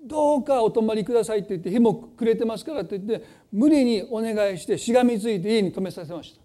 [0.08, 6.40] どうかお泊まりくださいって言って日も暮れてますからって言って無理にお願いしてしがみついて家に泊めさせました。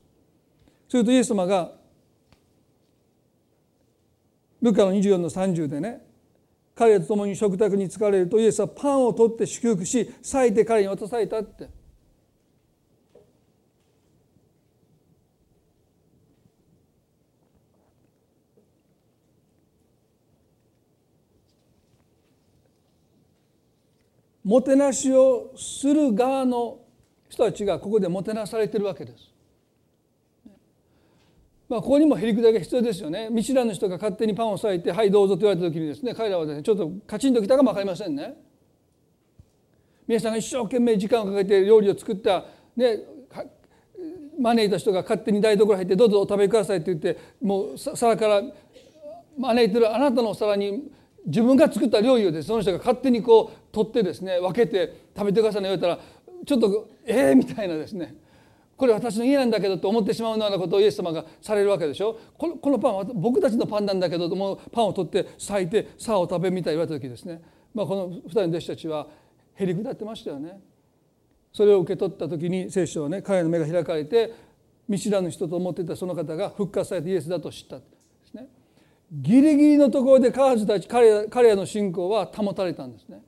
[0.89, 1.71] するとイエス様が
[4.61, 6.05] ルカの24の30でね
[6.75, 11.69] 彼らと共に食卓に疲れるとイエスはパンを取って祝福し裂いて彼に渡されたって。
[24.43, 26.79] もてなしをする側の
[27.29, 29.33] 人たちがここでもてなされてるわけです。
[31.69, 38.35] まあ、ここにもへりくだりが必要ですよね見知らぬ人が勝手にパンを裂いて「はいどうぞ」と言われた時にですね彼らはですねちょっとカチンときたかも分かりませんね。
[40.05, 42.99] 皆さんが一生懸命時間をかけて料理を作ったね
[44.37, 48.43] 招いた人が勝手に台所入って「どうぞお食べください」って言ってもう皿から
[49.37, 50.91] 招いてるあなたのお皿に
[51.25, 55.99] 自分が作った料理をでその人が勝手にこう取ってですね分けて食べてくださいの言われたら
[56.45, 58.15] ちょっとええー、みたいなですね
[58.75, 67.41] これ私の家なんだけどと思ってしまうようなことをイエス様がされるわけでしょこのこのパンは僕たちのパンなんだけどもパンを取って裂いてさあを食べみたい言われた時ですね、
[67.73, 69.07] まあ、この2人の弟子たちは
[69.55, 70.59] へりくだってましたよね。
[71.53, 74.33] それを受け取った時に聖書はね彼の目が開かれて
[74.89, 77.77] 見知らぬ人と思っていたその方が復活されてイエスだと知った。
[79.13, 83.21] ギリギリのところで彼女たち彼彼らの信仰は保たれたんですね。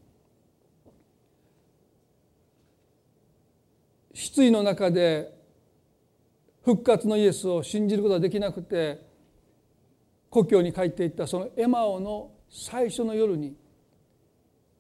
[4.14, 5.32] 失意の中で
[6.64, 9.06] 復活のイエスを信じることができなくて
[10.30, 13.56] 故郷に帰っていったそのエマオの最初の夜に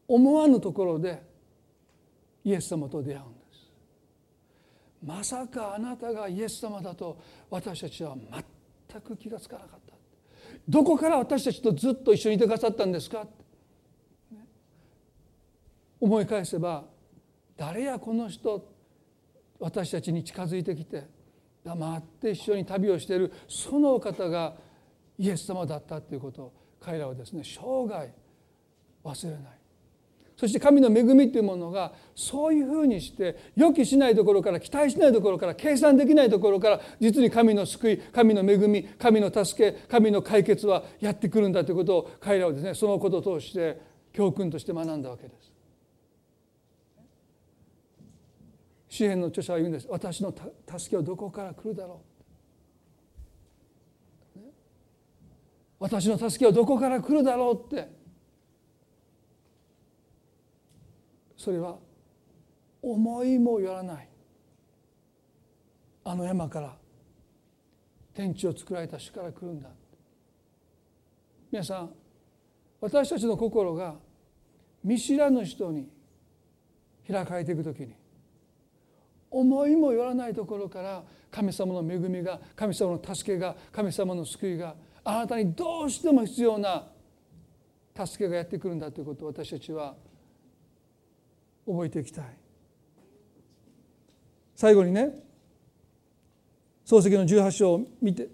[0.07, 1.21] 思わぬところで
[2.43, 3.71] イエス様と出会うんです
[5.03, 8.15] まさかあなたがイエス様だと私たちは
[8.89, 9.84] 全く気が付かなかった
[10.67, 13.27] どこから私たちとずっと一緒にいてくださったんですか？
[15.99, 16.85] 思い返せば
[17.55, 18.73] 誰やこの人？
[19.59, 21.07] 私たちに近づいてきて
[21.63, 24.55] 黙って一緒に旅をしているその方が
[25.17, 28.11] イエス様だったということを彼らはですね生涯
[29.03, 29.41] 忘れない。
[30.37, 43.79] そして神の恵みというものがそういうふうにして予期しないところから期待しないところから計算できないところから実に神の救い神の恵み神の助け神の解決はやってくるんだということを彼らはですねそのことを通して
[44.11, 45.55] 教訓として学んだわけです。
[48.89, 49.87] 詩篇の著者は言うんです。
[49.89, 50.33] 私の
[50.77, 52.01] 助けはどこから来るだろ
[54.37, 54.39] う。
[55.79, 57.94] 私の助けはどこから来るだろうって。
[61.37, 61.77] それは
[62.81, 64.09] 思いもよらない。
[66.03, 66.75] あの山から
[68.13, 69.69] 天地を作られた主から来るんだ。
[71.51, 71.89] 皆さん
[72.81, 73.95] 私たちの心が
[74.83, 75.89] 見知らぬ人に
[77.07, 77.95] 開かれていく時に
[79.31, 86.87] 思いもよらないところから神様の恵みが神様の助けが神様の救いがあなたにどうしても必要な
[87.95, 89.95] 助けがやってくるんだということを私たちは
[91.65, 92.25] 覚えていきたい。
[94.55, 95.09] 最後にね
[96.85, 98.29] 漱石の18章を見て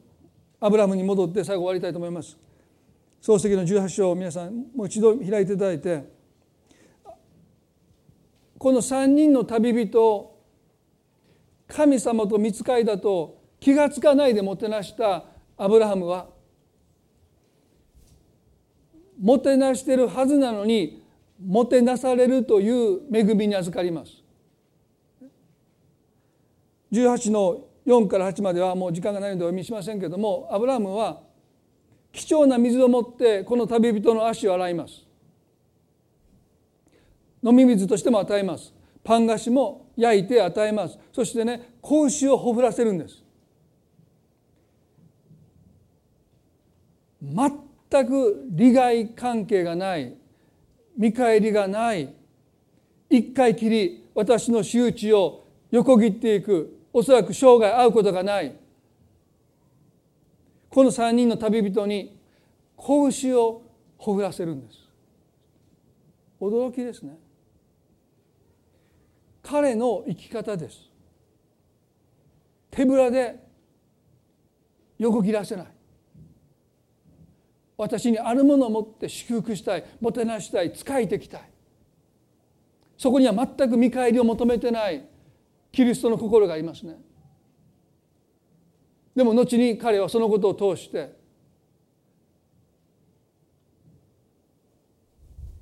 [0.59, 2.38] アブラムに戻って最後終わりたいと思います。
[3.21, 6.03] 漱石の18章を皆さんもう一度開いていただいて
[8.57, 10.39] この3人の旅人
[11.67, 15.25] 神様と見つかいだと気が付かないでもてなした
[15.57, 16.27] アブラハムは
[19.19, 21.01] もてなしてるはずなのに
[21.46, 24.12] もてなされるという恵みに預かります。
[26.92, 31.22] 18の4から8まではもう時間がないのでお読みしませんけれどもアブラハムは
[32.12, 35.06] 貴重な水を持ってこの旅人の足を洗います。
[37.44, 38.74] 飲み水としても与えます。
[39.04, 43.24] パン菓子も焼いて与えますそしてね子牛をほふらせるんです
[47.22, 50.16] 全く利害関係がない
[50.98, 52.14] 見返りがない。
[53.10, 56.78] 一回きり私の仕打ちを横切っていく。
[56.94, 58.56] おそらく生涯会うことがない。
[60.70, 62.18] この3人の旅人に
[62.76, 63.64] 子牛を
[63.98, 64.80] ほふらせるんです。
[66.39, 67.18] 驚きですね。
[69.44, 70.89] 彼の生き方です。
[72.70, 73.36] 手ぶらで
[74.98, 75.68] 横切らせない。
[77.82, 81.41] 私にあるものを持って祝福したいもてなしたい使いてきたい。
[82.95, 85.03] そこには全く見返りを求めてない
[85.71, 86.99] キリストの心がありますね。
[89.15, 91.15] でも後に彼はそのことを通して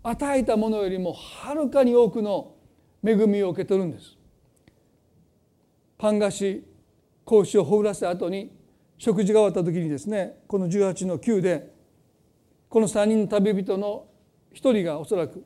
[0.03, 2.53] 与えたものよりもはるかに多くの
[3.01, 4.17] 恵みを受け取るんです。
[5.97, 6.67] パン菓子
[7.25, 8.51] 格子をほぐらせた後に
[8.97, 11.78] 食事が終わった時にですねこの18の9で
[12.69, 14.05] この3人の旅人の
[14.53, 15.43] 一人がおそらく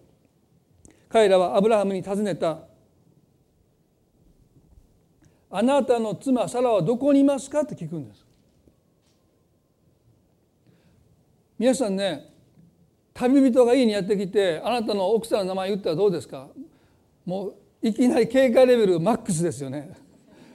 [1.10, 2.60] 彼らはアブラハムに尋ねた
[5.50, 8.26] 「あなたの妻サラはどこにいますか?」って聞くんです。
[11.58, 12.30] 皆さんね
[13.14, 16.50] 旅人が家にやってきてあなたの奥さんの名前言ったらどうですか？
[17.26, 19.92] もういきなり警戒レベルマックスですよね。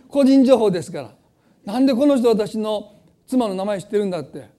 [0.08, 1.14] 個人情報ですから。
[1.64, 2.96] なんでこの人私の
[3.26, 4.57] 妻の名前知ってるんだって。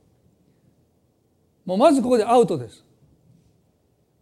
[1.69, 2.83] もうまずここでアウトです。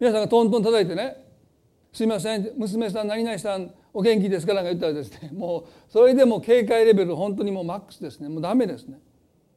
[0.02, 1.16] 皆さんがトントン叩いてね
[1.94, 5.32] 「すいません娘さん何々さんお元気ですか?」なんか言ったらですね。
[5.34, 8.28] もうそれでも警戒レベル本当にもうマックスですね。
[8.28, 9.00] もうダメですね。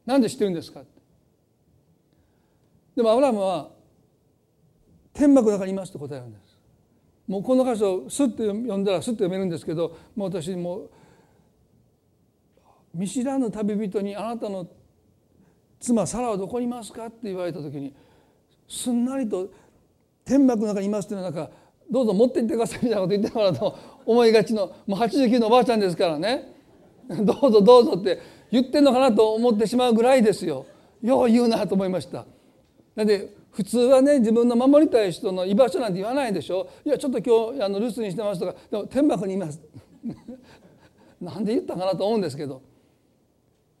[0.05, 0.85] なんで知ってるんですか
[2.95, 3.71] でもアブラムは
[5.11, 6.57] 天幕の中にいますと答えるんです。
[7.27, 10.87] もうこの箇所スッと読んだらスッと読めるんですけどもう私も
[12.93, 14.65] 見知らぬ旅人に「あなたの
[15.81, 17.93] 妻サラはどこにいますか?」って言われた時に
[18.67, 19.49] すんなりと
[20.23, 21.51] 「天幕の中にいます」っていうのはなんか
[21.91, 23.75] 「どうぞ持っていってください」みたいなこと言ってもらうと
[24.05, 26.53] 思いがちのもう89のおばあちゃんですからね
[27.09, 28.19] 「どうぞどうぞ」って
[28.51, 30.65] 言ってんのかなと思ってしまうぐらいですよ。
[31.01, 32.25] よう言うなと思いました。
[32.95, 39.59] なんで普通はね自分の守りたい人の居場所なんて言わないでしょいやちょっと今日あの留守にしてますとかでも天幕にいます
[41.19, 42.61] なんで言ったかなと思うんですけど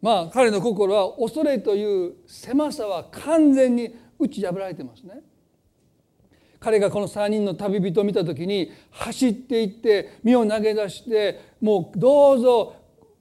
[0.01, 5.21] まあ彼の心は恐れという狭さは完全に打ち破られてますね。
[6.59, 12.75] 彼がこの3人の旅人を見た時に走っていって身を投げ出してもうどうぞ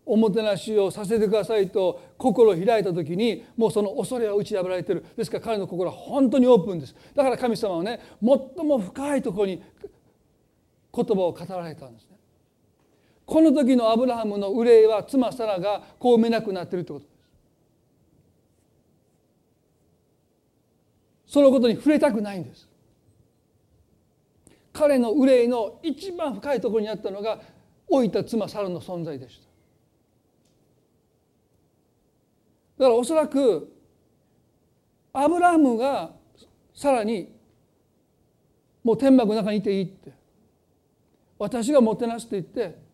[0.04, 9.62] おもてなしをさせてくださいと心を開いた時にもうその恐れは打ち破られてるですから彼の心は本当にオープンですだから神様はね最も深いところに
[10.92, 12.09] 言葉を語られたんです
[13.30, 17.12] この時のアブラハムの憂いは妻サラがこう埋めなくなっているということで
[21.28, 21.32] す。
[21.34, 22.68] そのことに触れたくないんです。
[24.72, 27.40] 彼の憂いの一番深いところにあったのが
[27.88, 29.44] 老いた妻サラの存在でした。
[32.82, 33.72] だからおそらく
[35.12, 36.10] アブラハムが
[36.74, 37.32] さらに
[38.82, 40.10] もう天幕の中にいていいって。
[41.38, 42.89] 私がもてなすって言って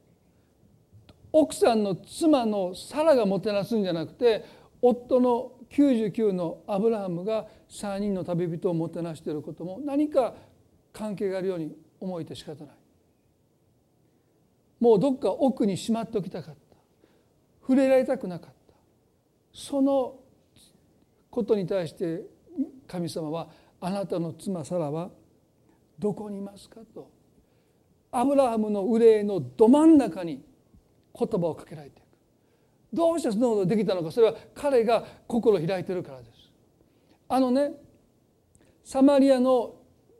[1.38, 4.42] 奥さんの妻のサラがもてなすんじゃなくて
[4.80, 10.34] 夫の99のアブラハムが3人の旅人をもてなしていることも何か
[10.94, 12.74] 関係があるように思えて仕方ない。
[14.80, 16.76] もうどっか奥にしまっておきたかった。
[17.60, 18.74] 触れられたくなかった。
[19.52, 20.14] その
[21.28, 22.22] ことに対して
[22.86, 23.48] 神様は
[23.80, 25.10] あなたの妻サラは
[25.98, 27.10] どこにいますかと。
[28.10, 30.45] アブラハムの憂いのど真ん中に
[31.18, 32.04] 言葉をかけられていく。
[32.92, 34.10] どうしてそのことができたのか。
[34.10, 36.30] それは彼が心を開いてるからです。
[37.28, 37.72] あのね
[38.84, 39.74] サマリアの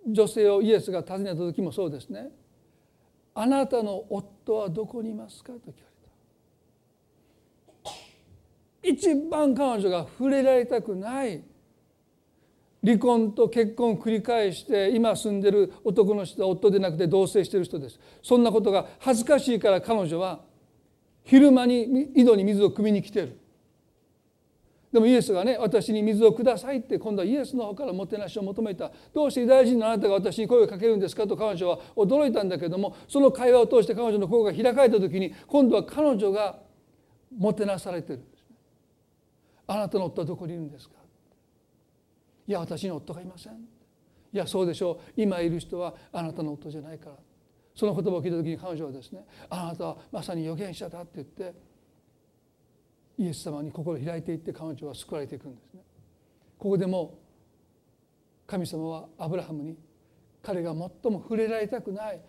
[0.06, 2.30] 女性をイエスが訪ねた時もそうですね。
[3.34, 5.74] あなたの夫はどこにいますかと聞かれ
[7.84, 7.90] た。
[8.82, 11.44] 一番彼女が触れられたくない。
[12.84, 17.98] 離婚と結婚を繰り返して今住んでる男の人は夫でなくて同棲してる人です。
[18.22, 20.40] そんなことが恥ずかしいから彼女は
[21.26, 21.82] 昼間に
[22.14, 23.38] 井戸に水を汲みに来てる。
[24.92, 28.90] でもイエスがね私に水をくださいって今度はイエスの方からもてなしを求めた。
[29.12, 36.60] どうしてユダヤ人のあなたが私に声をかけるんですかと彼女は驚いたんだけどもその会話を通して彼女の心が開かれた時に今度は彼女が
[37.36, 38.22] もてなされてる。
[39.66, 40.94] あなたの夫はどこにいるんですか？
[42.46, 43.52] いや私に夫がいません。
[43.52, 43.56] い
[44.32, 45.20] やそうでしょう。
[45.20, 47.16] 今いる人はあなたの夫じゃないから。
[47.76, 49.20] その言葉を聞いた時に彼女はですね
[49.50, 51.54] あなたはまさに預言者だって言って
[53.18, 55.80] イエス様に心を開いていって彼女は救われていくんですね。
[56.58, 57.18] ここでも
[58.46, 59.76] 神様はアブラハムに
[60.42, 62.20] 彼が最も触れられたくない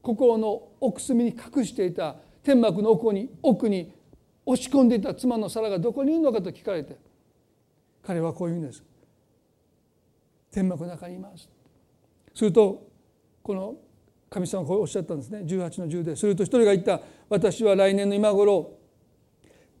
[0.00, 3.92] 心の奥隅に隠していた天幕の奥に奥に
[4.46, 6.96] 押し込んでいた妻の皿がどこにいるのかと聞かれて
[8.02, 8.82] 彼はこう言うんです。
[10.50, 11.50] 天幕の中にいます。
[12.34, 12.86] すると
[13.42, 13.74] この
[14.36, 15.38] 神様はこうおっしゃったんですね。
[15.46, 18.74] 18の10ですると一人が言った私は来年の今頃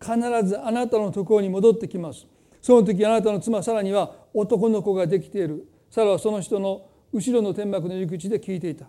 [0.00, 2.26] 必ずあなたのところに戻ってきます。
[2.62, 5.68] その時あなたの妻サラには男の子ができている。
[5.90, 8.86] サラはその人の後ろの天幕の入り口で聞いていた。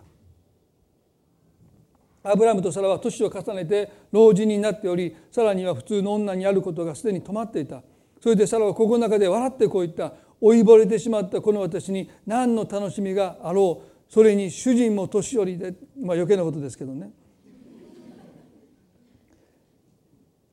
[2.22, 7.82] アブラムとサラは年を重ねて老人になっておりサラには普通の女にあることがすでに止まっていた。
[8.22, 10.14] それでサラは心の中で笑ってこう言った。
[10.40, 13.87] 老いぼれてしまったこの私に何の楽しみがあろう。
[14.08, 17.10] それに主人も年寄りでまあ余計なことですけどね。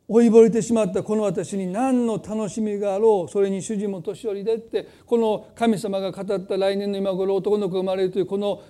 [0.08, 8.62] 老いぼれてしまったこの私に何の楽しみがあろうそれに主人も年寄りでってこの神様が語った来年の今頃男の子が生まれるというこの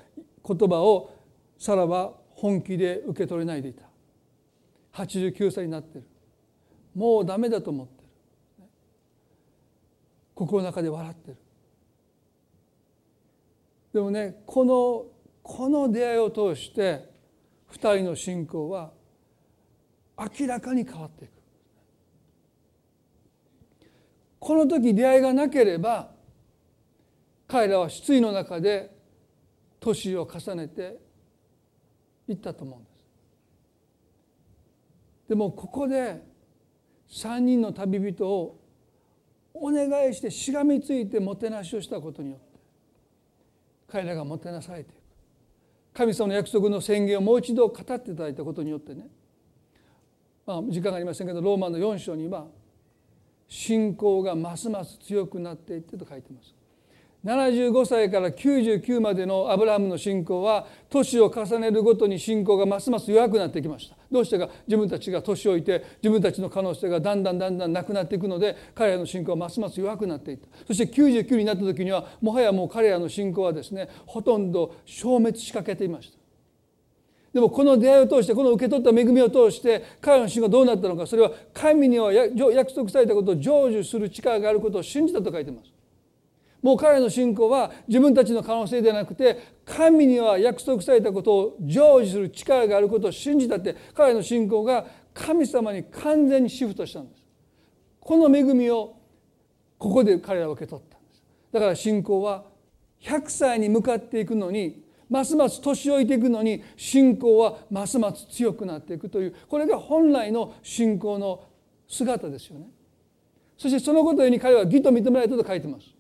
[0.48, 1.14] 言葉を
[1.58, 3.84] サラは本気で受け取れないでいた。
[4.94, 6.06] 89歳になってる。
[6.94, 8.68] もうダメだと思ってる。
[10.34, 11.38] 心の中で笑ってる。
[13.96, 15.06] でもねこの
[15.42, 17.10] この出会いを通して
[17.72, 18.92] 2人の信仰は
[20.18, 21.32] 明らかに変わっていく。
[24.38, 26.12] この時出会いがなければ
[27.48, 28.94] 彼らは失意の中で
[29.80, 31.00] 年を重ねて
[32.28, 32.96] いったと思うんです。
[35.30, 36.22] でもここで
[37.08, 38.60] 3人の旅人を
[39.54, 42.55] お願いしてしがみついてもてなしをしたことによって
[43.88, 44.98] 彼らがもてなされていく
[45.94, 49.08] 神様の約束の宣言をもう一度語っていただいたことによってね、
[50.46, 52.48] まあ、時間がありませんけどローマの4章には
[53.48, 56.54] 信仰がますます強くなっていってと書いてます。
[57.26, 63.98] 75歳から99までのアブラハムの信仰は年を重ねるごとに信仰がますます弱くなってきました。
[64.12, 70.48] どうしてか自分たちが年老いて自分たちの可能性がだんだんだんだんなくなっていくので彼らの信仰はますます弱くなっていった。
[70.68, 76.20] そして99になった時にはもはやもう彼らの信仰はですねほとんど消滅しかけていました。
[77.34, 85.75] でもこの出会いを通してこの受け取った恵みを通して彼らの信仰がどうなったのかそれは神には約束されたことを成就する力があることを信じたと書いてます。
[86.66, 97.22] もう彼の信仰は自分たちの可能性ではなくて神には約束されたことを成就する力があることを信じたって彼の信仰が神様に完全にシフトしたんです。
[98.00, 98.96] この恵みを
[99.78, 101.24] ここで彼らは受け取ったんです。
[101.52, 102.46] だから信仰は
[103.00, 111.44] 100歳に向かっていくのにますます年老いていくのに信仰はますます強くなっていくというこれが本来の信仰の
[111.88, 112.66] 姿ですよね。
[113.56, 115.95] そしてそのことに彼は義と認められたと書いてます。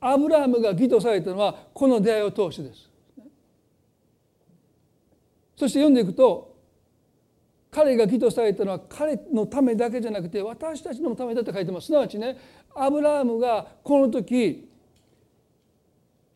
[0.00, 2.88] アブラハムが義とされたのはこの出会いを通してです。
[5.56, 6.56] そして読んでいくと
[7.70, 12.38] 彼が義とされたのは彼のためだけじゃなくて私たちのためだと書いてますすなわちね
[12.74, 14.68] アブラハムがこの時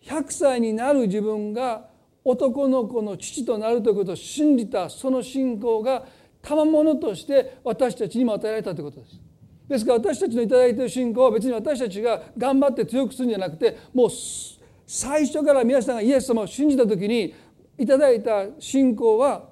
[0.02, 1.88] 100歳になる自分が
[2.22, 6.04] 男の子の父となるということを信じたその信仰が
[6.42, 9.23] 賜物として私たちにも与えられたということです。
[9.68, 14.08] ですから私たちの頂いている信仰は別に私たちが頑張って強くするんじゃなくてもう
[14.86, 17.34] 最初から皆さんがイエス様を信じた時に
[17.78, 19.48] いただいた信仰は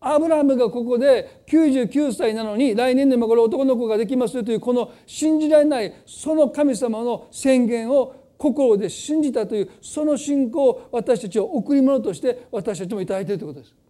[0.00, 13.85] アブラムがここで99歳なのに来年でもこれ男の子ができますよというこの信じられないその神様の宣言を心で信じたというその信仰を私たちを贈り物として私たちも頂いているということです。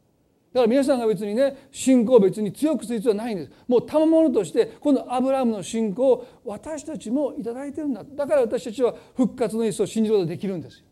[0.56, 3.50] だから皆さんが別にね信仰を別に強くする必要はないんです。
[3.68, 8.02] もう賜物としてこのアブラハムの信仰を私たちも頂いてるんだ。
[8.02, 10.84] だから私たちは復活のイエスを信じることができるんですよ。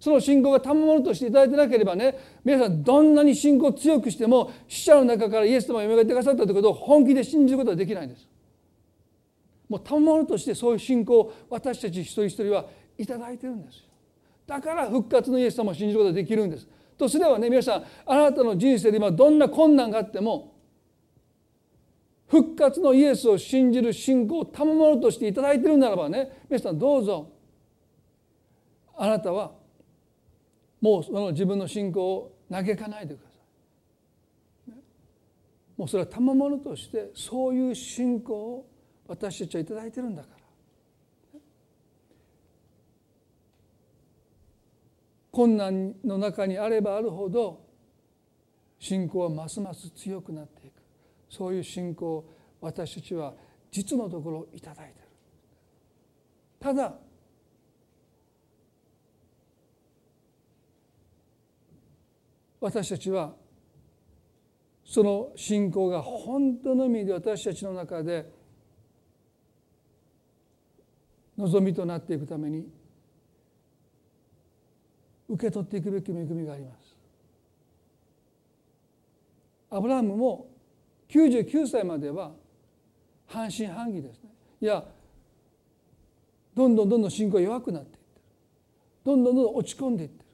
[0.00, 8.26] その信仰が賜物として頂いてなければね皆さんどんなに信仰を強くしても死者の中からイエス様が蘇ってくださったということを本気で信じることはできないんです。
[9.68, 12.66] もう賜物としてそういう信仰を私たち一人一人は
[12.98, 13.82] 頂いてるんですよ。
[14.44, 16.66] だから復活のイエス様を信じることができるんです。
[16.98, 20.54] とすればね皆さんあなたの人生で今どんな困難があっても
[22.26, 27.30] 復活のイエスを信じる信仰を賜物としていただいているならばね皆さんどうぞ
[28.96, 29.52] あなたは
[30.80, 33.36] もうその自分の信仰を嘆かないでください。
[35.76, 38.66] もうそれは賜物としてそういう信仰を
[39.06, 40.35] 私たちは頂いてるんだから。
[45.36, 47.60] 困難の中にあればあるほど
[48.78, 50.72] 信仰はますます強くなっていく。
[51.28, 52.24] そういう信仰を
[52.62, 53.34] 私たちは
[53.70, 54.92] 実のところ頂いている。
[56.58, 56.94] ただ
[62.58, 63.34] 私たちは
[64.86, 68.32] その信仰が本当の意味で私たちの中で
[71.36, 72.74] 望みとなっていくために
[75.28, 76.96] 受け取っていくべき恵みがあります。
[79.70, 80.46] アブラハムも
[81.08, 82.32] 99歳までは
[83.26, 84.30] 半信半疑ですね。
[84.60, 84.84] いや
[86.54, 88.02] どんどんどんどん信仰弱くなっていってる。
[89.04, 90.24] どんどんどんどん落ち込んでいってる。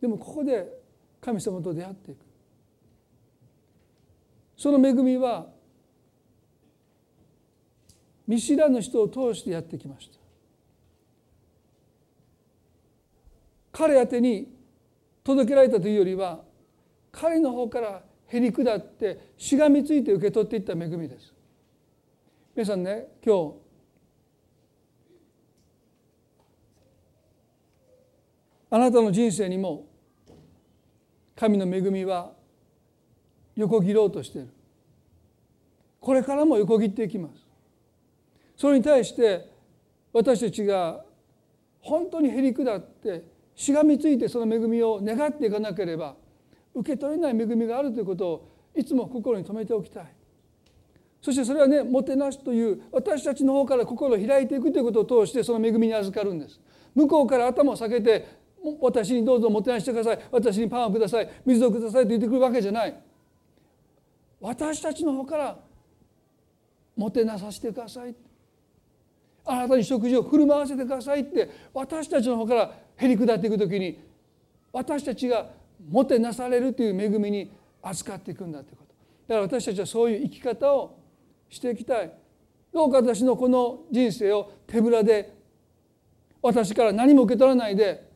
[0.00, 0.80] でもここで
[1.20, 2.18] 神様と出会っていく。
[4.56, 5.46] その恵みは
[8.26, 10.17] 見知らぬ人を通してやってきました。
[13.78, 14.48] 彼宛に
[15.22, 16.40] 届けられたというよりは
[17.12, 21.32] 彼の方からへり下ってしがみついて受け取っていった恵みです。
[22.56, 23.54] 皆さんね今日
[28.68, 29.86] あなたの人生にも
[31.36, 32.32] 神の恵みは
[33.54, 34.48] 横切ろうとしている。
[36.00, 37.46] これからも横切っていきます。
[38.56, 39.48] それに対して
[40.12, 41.04] 私たちが
[41.80, 46.14] 本当にへり下ってしがみついてその恵みを願っていかなければ
[46.76, 50.06] 受け取れない恵みがあるということをいつも心に留めておきたい。
[51.20, 56.60] そしてそれはねもてなしという私たちの方から心を開いていくということを通してその恵みに預かるんです。
[56.94, 58.28] 向こうから頭を下げて
[58.80, 60.20] 私にどうぞもてなしてください。
[60.30, 61.28] 私にパンをください。
[61.44, 62.94] 水をくださいと言ってくるわけじゃない。
[64.40, 65.58] 私たちの方から
[66.94, 68.14] もてなさせてください。
[69.50, 73.98] あなたに食事を振る舞わせてくださいって私たちの方からへり下っていく時に
[74.72, 75.50] 私たちが
[75.88, 77.50] もてなされるという恵みに
[77.82, 78.94] 預かっていくんだということ。
[79.26, 80.98] だから私たちはそういう生き方を
[81.48, 82.12] していきたい。
[82.72, 85.34] どうか私のこの人生を手ぶらで
[86.42, 88.06] 私から何も受け取らないで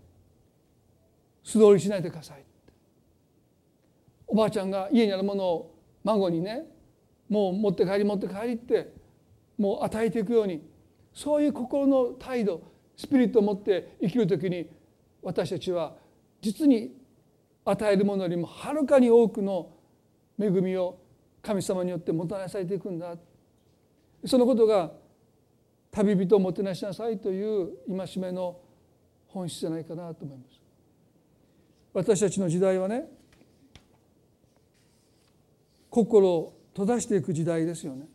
[1.43, 2.45] 素通りしないでください
[4.27, 5.75] おばあちゃんが家にあるものを
[6.05, 6.65] 孫にね
[7.29, 8.93] もう持って帰り持って帰りって
[9.59, 10.63] もう与えていくように
[11.15, 12.63] そういう心の態度
[12.97, 14.69] スピリットを持って生きる時に
[15.23, 15.95] 私たちは
[16.41, 16.95] 実に
[17.65, 19.71] 与えるものよりもはるかに多くの
[20.39, 20.99] 恵みを
[21.43, 23.17] 神様によってもたらされていくんだ
[24.25, 24.93] そのことが
[25.91, 28.59] 旅人をもてなしなさいという戒めの
[29.29, 30.61] 本質じゃないかなと思います。
[31.93, 33.05] 私たちの時代はね
[35.91, 38.07] 心を閉ざしていく時代ですよね。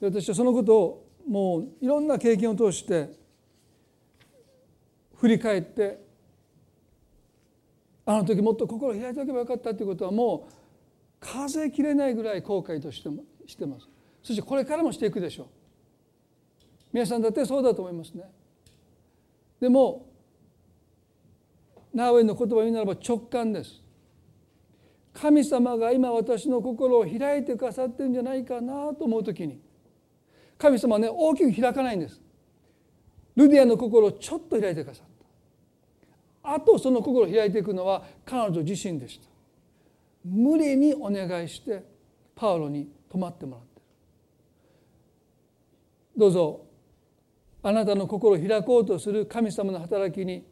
[0.00, 3.10] 私はそのことをもういろんな経験を通して
[5.16, 6.00] 振り返って
[8.06, 10.52] あの時もっと心を開いておけばよかったということはもう
[11.20, 13.86] 数えきれないぐらい後悔としてもしてます。
[14.22, 15.46] そしてこれからもしていくでしょう。
[16.92, 18.24] 皆さんだってそうだと思いますね。
[19.60, 20.06] でも
[21.92, 23.82] ナウエの言葉を言うならば直感です。
[25.12, 29.60] 神様が今私の心を開いてくださってるんじゃないかなと思う時に
[30.58, 32.20] 神様はね大きく開かないんです。
[33.36, 35.06] ルディアの心をちょっと開いてくださっ
[36.42, 36.54] た。
[36.54, 39.28] あとその心を開いていくのは彼女自身でした。
[40.24, 41.84] 無理にお願いして
[42.34, 43.82] パウロに泊まってもらってる。
[46.16, 46.60] どうぞ
[47.62, 50.44] あなたの心を開こうとする神様の働きに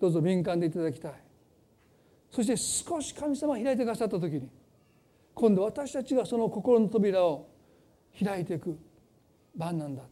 [0.00, 1.12] どうぞ敏感でいただきたい。
[2.30, 4.48] そして少し神様が開いてくださった時に
[5.34, 7.48] 今度私たちがその心の扉を
[8.22, 8.78] 開いていく
[9.56, 10.02] 番なんだ。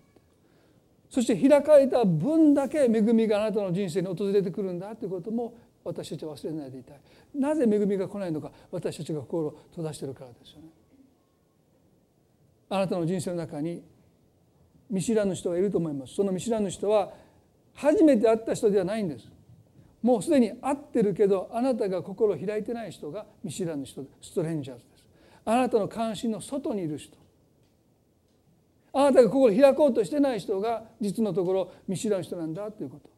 [1.11, 7.01] そして開かれた分だけ恵みがあなたの人生に訪れてくるんだということも私たちは忘れないでいたい。
[7.35, 10.69] なぜ恵みが来ないのか私たちが心を閉ざしているからですよね。
[12.71, 13.83] あなたの人生の中に
[14.89, 16.15] 見知らぬ人がいると思います。
[16.15, 17.13] その見知らぬ人は
[17.75, 19.29] 初めて会った人ではないんです。
[20.03, 25.05] もうすでに会ってるけどあなたが心を開いてない人が見知らぬ人ストレンジャーズです。
[25.45, 27.22] あなたの関心の外にいる人。
[28.93, 33.11] あなたが心を開こうとしてない人が実のところ見知らぬ人なんだということ。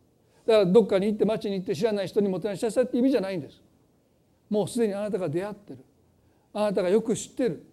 [0.47, 3.61] だからどっかに行って町に行って知らない人にもてなしなさいって意味じゃないんです。
[4.51, 5.79] もうすでにあなたが出会ってる。
[6.53, 7.64] あなたがよく知ってる。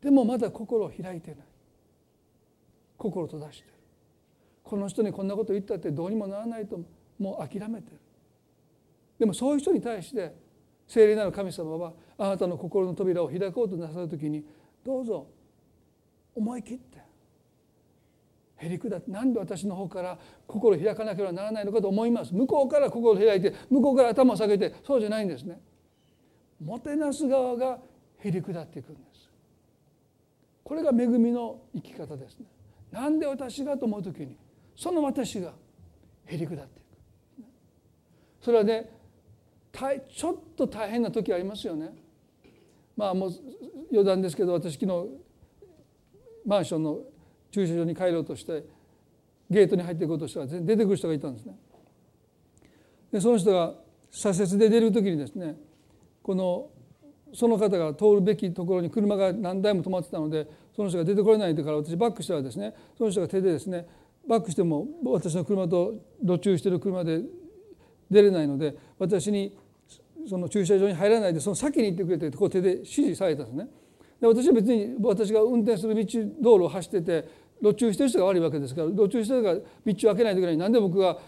[0.00, 1.46] でもまだ心を開いてない。
[2.96, 3.72] 心閉ざしてる。
[4.62, 6.80] この人にこんなこと言ったってどうにもならないと
[7.18, 7.98] もう諦めてる。
[9.18, 10.34] でもそういう人に対して
[10.86, 14.44] 聖霊なる神様はあなたの心の扉を開こうとなさる時に
[14.84, 15.26] どうぞ
[16.34, 16.98] 思い切って
[18.62, 22.32] へりくだってなんで私の方から心を開かなければならないのかと思います。
[22.32, 25.60] 向こうから心を開いて向こうから頭を下げてそうじゃないんですね。
[26.64, 27.80] もてなす側が
[28.18, 29.28] へりくだっていくんです。
[30.62, 32.46] これが恵みの生き方ですね。
[32.92, 34.36] なんで私がと思う時に
[34.76, 35.52] その私が
[36.26, 36.86] へりくだっていく
[38.44, 38.90] それはね
[40.08, 41.92] ちょっと大変な時ありますよね。
[42.96, 43.32] まあもう
[43.90, 45.08] 余談ですけど私昨日
[46.46, 47.00] マンションの
[47.52, 48.64] 駐車場に帰ろうとして
[49.48, 51.54] ゲートに入っていこうとしたら出てくる人がいたんですね。
[53.12, 53.74] でその人が
[54.10, 55.56] 左折で出る時にですね
[56.22, 56.70] この
[57.34, 63.86] その方が通るべきところに車が何台も止まってたのでその人が出てこれないから私バックしたらですねその人が手でですね
[64.26, 67.22] バックしても私の車と路駐してる車で
[68.10, 69.56] 出れないので私に
[70.28, 73.68] その駐車場に入らないでその先に行ってくれてこう手で指示されたんですね。
[74.20, 76.06] で私は別に私が運転する道
[76.40, 77.28] 道路を走ってて
[77.62, 80.56] 路駐してる人が悪いわけですから路駐してる人が道を開けないといけない。
[80.56, 81.18] なんで僕が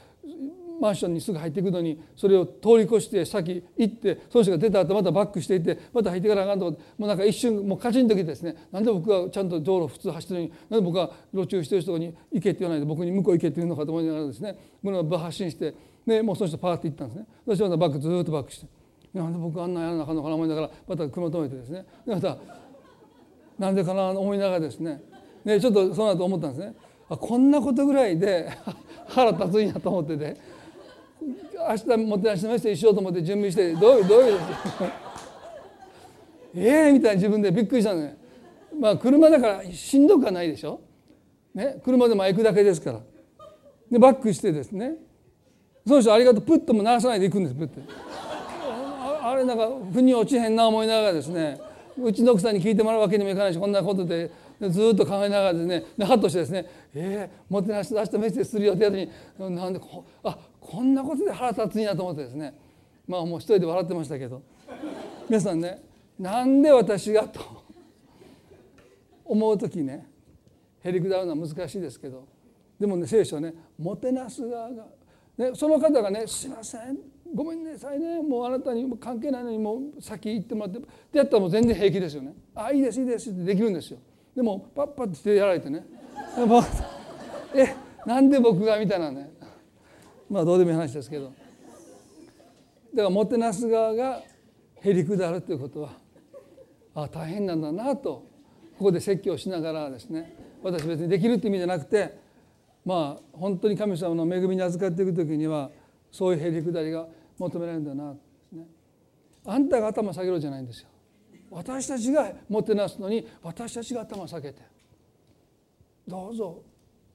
[0.80, 8.56] マンションにすぐ入っていくのにそれを通り越して先行ってその人が出た後またバックしていってまた入っていかなあかんともうなんか一瞬もうカチンときですね。
[8.72, 14.58] なんで僕がちゃんと道路普通走ってるのになんで僕が路駐してる人に行けって言わないで僕に向こう行けって言うのかと思いながらですね。
[14.82, 15.74] 僕が発信して
[16.04, 17.26] でもうその人パーって行ったんですね。
[17.46, 18.66] そしてまたバックずっとバックして。
[19.14, 21.86] なんで僕あんなやらなあかんのかな思いながらまた車止めてですね。
[22.04, 22.36] また
[23.60, 25.00] なんでかなと思いながらですね。
[25.44, 26.74] でちょっとその後思ったんですね。
[27.08, 28.50] あこんなことぐらいで
[29.08, 30.54] 腹立つんやと思ってて。
[31.66, 34.38] 明日もてなしのメッセージしようと思って準備してどういうどういう。
[36.56, 38.16] ええみたいに自分でびっくりしたのね。
[38.78, 40.80] まあ車だからしんどくはないでしょ、
[41.54, 43.00] ね、車でも行くだけですから。
[43.90, 44.96] でバックしてですね。
[45.86, 46.42] その人ありがとう。
[46.42, 47.80] プッとも鳴らさないで行くんですプッて。
[49.22, 51.58] あれなんか腑に落ちへんな思いながらですね。
[52.02, 54.30] うちの奥さんに聞いてもらうわけにもいかないしこんなことで
[54.60, 59.10] ずっと考えながらですねでハッとしてですね「えー、もてなし出したメッセージするよ」ってやつに
[59.56, 62.54] なんでこあこんなことで腹立つんやと思ってですね。
[63.06, 64.42] まあもう一人で笑ってましたけど。
[65.28, 65.82] 皆さんね
[66.18, 67.40] なんで私がと。
[69.24, 70.06] 思う時ね
[70.82, 72.26] へりくだるのは難しいですけど。
[72.78, 74.86] でもね聖書ねもてなす側が、
[75.38, 76.98] ね、その方がね「すいません。
[77.34, 78.22] ごめんなさいね。
[78.22, 80.82] もうあなたに関係ないのにもう先行ってもらって」っ
[81.12, 83.98] てやったらもう全然平気ですよね「あいいですいいです」ってできるんですよ。
[84.34, 85.86] でもパッパッてしてやられてね
[87.54, 87.74] 「え
[88.04, 89.30] なんで僕が」みたいなね。
[90.28, 91.26] まあどうでもいい話ですけど。
[91.26, 94.22] だからもてなす側が
[94.76, 95.98] へりくだるということは
[96.94, 98.24] あ大変なんだなと
[98.78, 100.34] ここで説教しながらですね。
[100.62, 102.16] 私別にできるっていう意味じゃなくて
[102.84, 105.70] まあ本当に神様の恵みに預かっていく時には
[106.10, 107.06] そういうへりくだりが
[107.38, 108.12] 求められるんだな
[108.52, 108.66] ね。
[109.44, 110.88] あんたが頭下げろじゃないんですよ。
[111.54, 114.60] 私たちがもてなすのに私たちが頭を下げて
[116.06, 116.62] どうぞ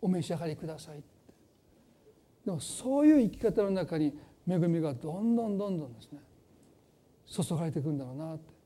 [0.01, 1.03] お召し上がりください
[2.45, 4.17] でもそういう生き方の中に
[4.47, 6.19] 恵みがどんどんどんどんですね
[7.27, 8.59] 注がれていくんだろうなって。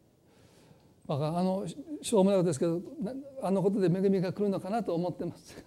[1.06, 1.66] あの
[2.02, 2.82] しょうもないことですけど
[3.42, 5.62] あのことで恵みが来るのかなと思ってます。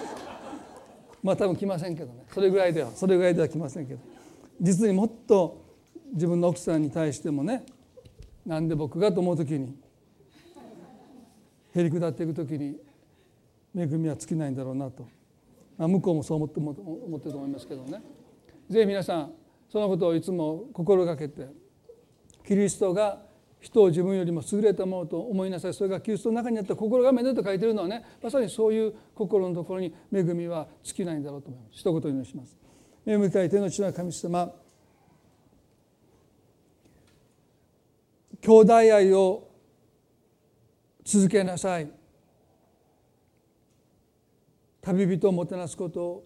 [1.22, 2.24] まあ多分来ませんけどね。
[2.32, 4.00] それぐらいではそれぐらいでは来ませんけど。
[4.58, 5.58] 実にもっと
[6.14, 7.66] 自分の奥さんに対してもね
[8.46, 9.74] なんで僕がと思う時に
[11.74, 12.76] へりくだっていく時に
[13.76, 15.06] 恵みは尽きないんだろうなと、
[15.78, 16.72] まあ、向こうもそう思って思
[17.16, 18.02] ってると思いますけどね。
[18.68, 19.32] ぜひ皆さん
[19.68, 21.46] そのことをいつも心がけて
[22.46, 23.22] キリストが
[23.60, 25.74] 人を自分よりも優れたものと思いなさい。
[25.74, 31.78] それがキリストの中にあった心がめでと書いてるのはねまさにそういう心のところに恵みは尽きないんだろうと思います。
[31.78, 32.56] 一言お願いします。
[33.06, 34.52] 恵み深い手の地の神様
[38.40, 39.48] 兄弟愛を
[41.04, 41.90] 続けなさい。
[44.80, 46.24] 旅人をもてなすことを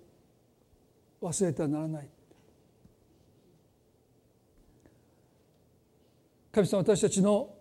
[1.22, 2.08] 忘れてはならない。
[6.52, 7.52] 神様私たちの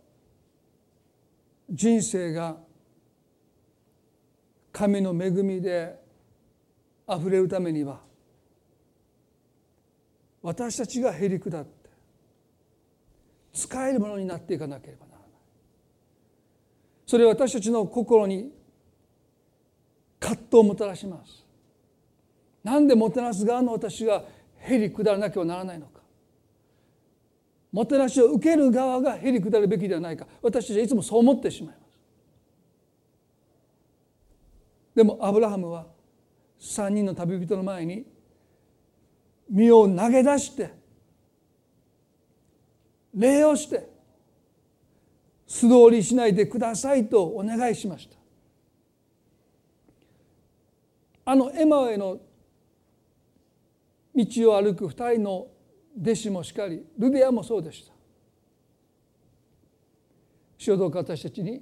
[1.68, 2.58] 人生が
[4.72, 6.00] 神の恵みで
[7.08, 8.02] あふれるためには
[10.44, 11.83] 私たちがへり下って
[13.54, 15.30] 使えるものになっていかなければならない。
[17.06, 18.52] それは私たちの心に
[20.20, 21.46] 葛藤をもたらします。
[22.64, 24.24] なんでもてなす側の私が
[24.58, 26.02] へり下らなきゃならないのか。
[27.72, 30.26] もてなしを受ける側がへり下るべきではないか。
[30.42, 32.00] 私たちはいつもそう思ってしまいます。
[34.96, 35.88] でもアブラハムは
[36.60, 38.06] 3人の旅人の前に
[39.50, 40.72] 身を投げ出して
[43.14, 43.90] 礼をして
[45.46, 48.18] 素通りしないでくださいとお願いしました。
[51.26, 52.20] あのエマへの
[54.16, 55.48] 道を歩く二人の
[56.02, 57.94] 弟子もしかりルベアもそうでした。
[60.58, 61.62] 主よどうか私たちに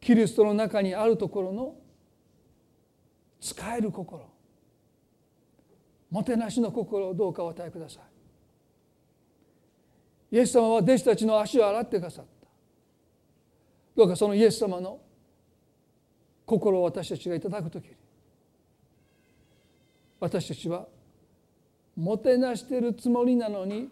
[0.00, 1.74] キリストの中にあるところの
[3.40, 4.28] 使える心
[6.10, 8.15] もてなしの心をどうかお与えください。
[10.30, 12.30] イエス様は弟子たちの足を洗ってくださった。
[13.94, 15.00] どうかそのイエス様の
[16.44, 17.94] 心を私たちがいただく時に
[20.20, 20.86] 私たちは
[21.96, 23.88] もてなしているつもりなのに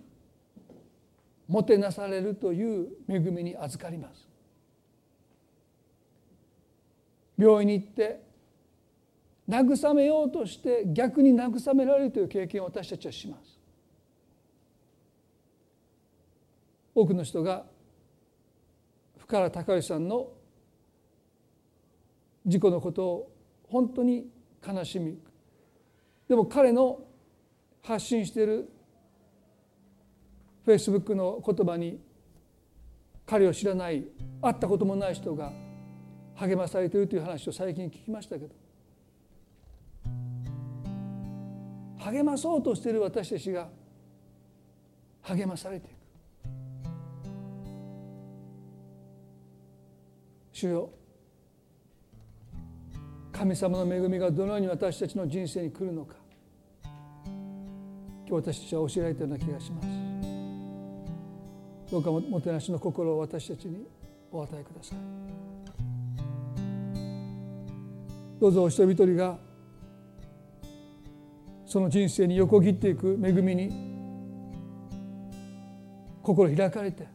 [1.48, 4.28] もてなされるという恵みに預かります。
[7.36, 8.20] 病院に行って
[9.48, 13.53] 慰めようとして逆に慰められるという経験を私たちはします。
[16.94, 17.64] 多くの人が
[19.18, 20.28] 深原隆之さんの
[22.46, 23.32] 事故のことを
[23.68, 24.26] 本当に
[24.66, 25.18] 悲しみ
[26.28, 27.00] でも彼の
[27.82, 28.68] 発信している
[30.64, 32.00] フェイスブックの言葉に
[33.26, 34.04] 彼を知らない
[34.40, 35.52] 会ったこともない人が
[36.36, 38.54] 励まされているという話を最近聞きましたけど
[41.98, 43.68] 励まそうとしている私たちが
[45.22, 45.93] 励まされていく
[50.64, 50.90] 主よ。
[53.32, 56.14] 神様の恵みがどのように私たちの人生に来るのか。
[58.26, 59.88] 今日私たちは教えられたような気がします。
[61.90, 63.86] どうかもてなしの心を私たちに
[64.32, 64.98] お与えください。
[68.40, 69.38] どうぞお一人一人が
[71.66, 73.70] その人生に横切っていく恵みに
[76.22, 77.06] 心開かれて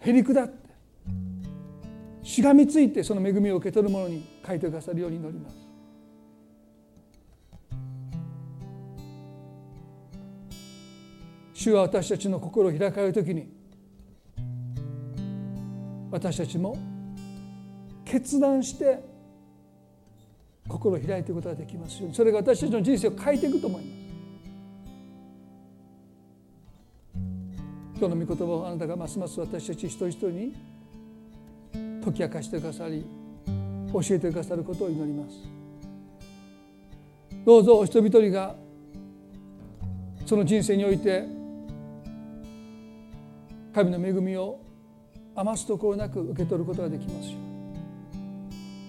[0.00, 0.61] へり下って
[2.32, 5.56] しがみついてその恵みを受け取るものに書いてくださるように祈ります。
[11.52, 13.52] 主は私たちの心を開かれる時に
[16.10, 16.78] 私たちも
[18.06, 19.04] 決断して
[20.66, 22.14] 心を開いていくことができますように。
[22.14, 24.02] それが私たちの人生を変えていくと思います。
[27.98, 30.71] 今日の御言葉をあなたがますます私たち一人一人に
[32.02, 33.06] 解き明かしてくださり
[33.92, 35.36] 教えてくださることを祈ります。
[37.44, 38.54] どうぞお一人一人が
[40.26, 41.24] その人生において
[43.74, 44.60] 神の恵みを
[45.34, 47.38] 余すところなく受け取ることができますよ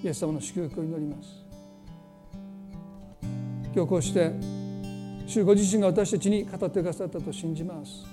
[0.03, 1.30] うイエス様の祝福を祈ります。
[3.73, 4.31] 今日こうして
[5.26, 8.12] 主ご自身が私たちに語ってくださったと信じます。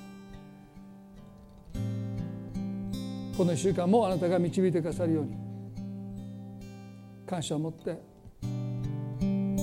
[3.41, 5.35] この1週間もあなたが導いてくださるように
[7.27, 7.97] 感謝を持って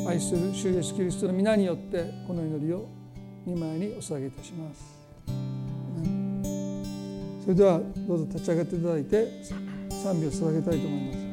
[0.10, 2.90] 愛する主イエスキリストの皆によってこの祈りを
[3.46, 4.98] 2枚にお捧げいたします
[7.44, 9.44] それではどうぞ立ち上がっていただいて
[9.92, 11.27] 賛美を捧げたいと思います。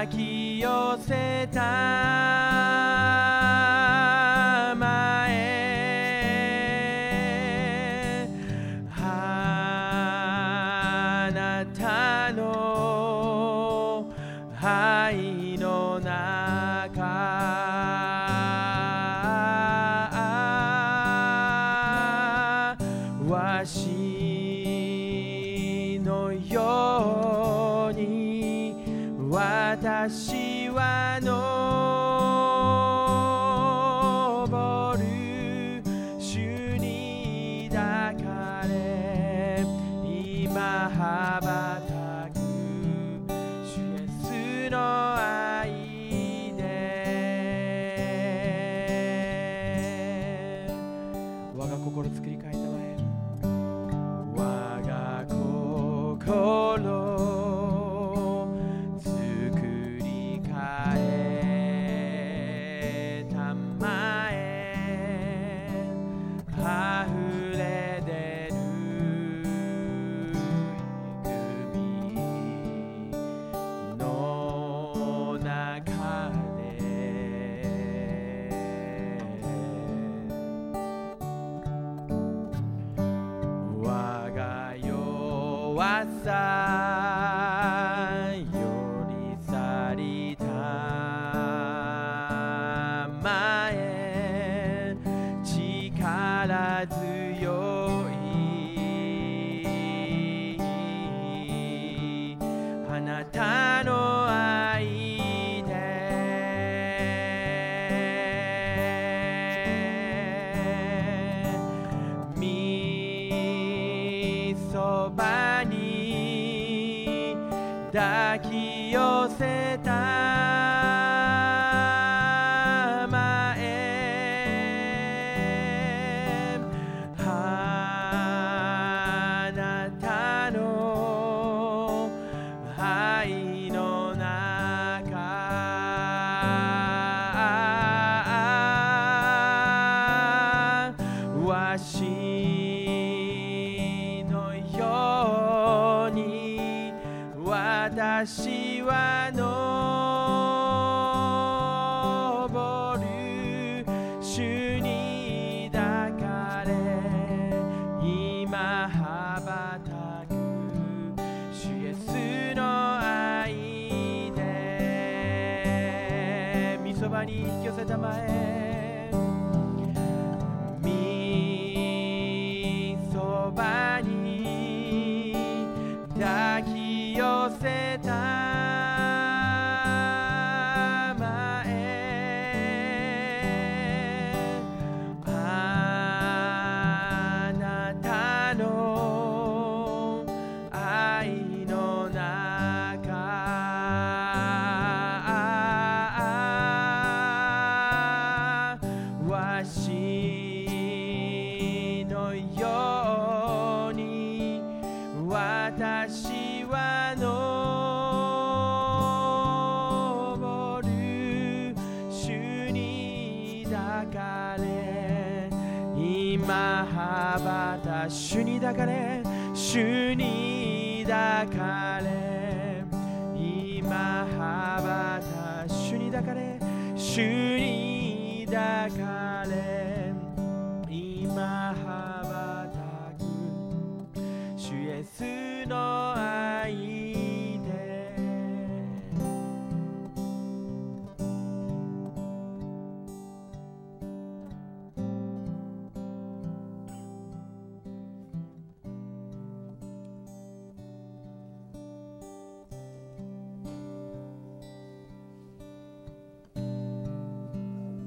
[0.00, 2.59] 抱き寄せた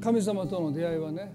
[0.04, 1.34] 神様との出会いはね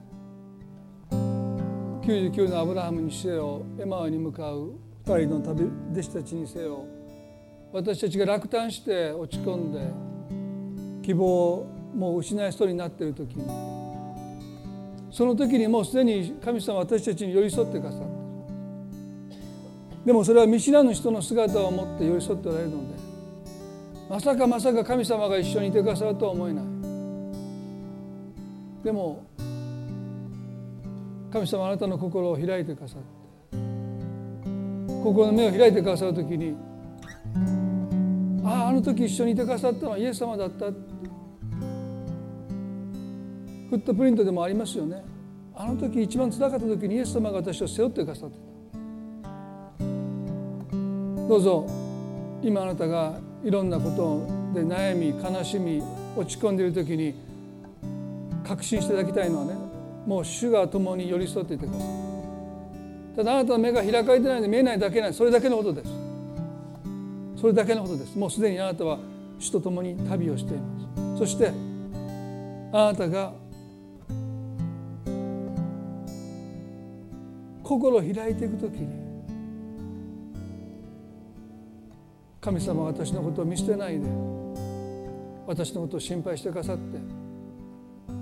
[1.11, 4.73] 99のアブラハムにせよエマワに向かう
[5.07, 6.85] 2人の旅弟子たちにせよ
[7.73, 13.47] 私たちが落胆して落ち込んで希望をもう失いそうになっている時に
[15.11, 18.11] その時にもうすでに神様私たちに寄り添ってくださってる
[20.05, 22.95] でもそれは見知らぬ人の姿を持って寄り添っておられるので
[24.11, 26.78] まさかまさか神様が一緒にいてくださるとは思えない。
[28.89, 29.23] でも
[31.31, 33.01] 神様あなたの心を開いてくださっ
[33.51, 33.59] て
[35.05, 36.57] 心の目を開いてくださる時に
[38.43, 40.73] あああの時一緒にいてくださったのはイエス様だったフ
[43.73, 45.05] ットプリントでもありますよね。
[45.55, 48.39] あの時一番つらかった時にイエス様が私を背負ってくださって
[49.79, 49.85] た。
[51.29, 51.67] どうぞ
[52.43, 54.27] 今あなたがいろんなこと
[54.59, 55.83] で悩み悲しみ
[56.17, 57.28] 落ち込んでいる時に
[58.49, 59.55] 確信していただきたいのはね
[60.07, 61.89] もう主が共に寄り添っていてください。
[63.17, 65.91] ただあなたの目が開かれてないので見えないだけないそれだけのことです。
[67.37, 68.17] それだけのことです。
[68.17, 68.99] もうすでにあなたは
[69.39, 70.65] 主と共に旅をしていま
[71.15, 71.19] す。
[71.19, 71.53] そして
[72.73, 73.33] あなたが
[77.63, 78.89] 心を開いていくときに
[82.41, 84.07] 神様は私のことを見捨てないで
[85.47, 86.99] 私のことを心配してくださって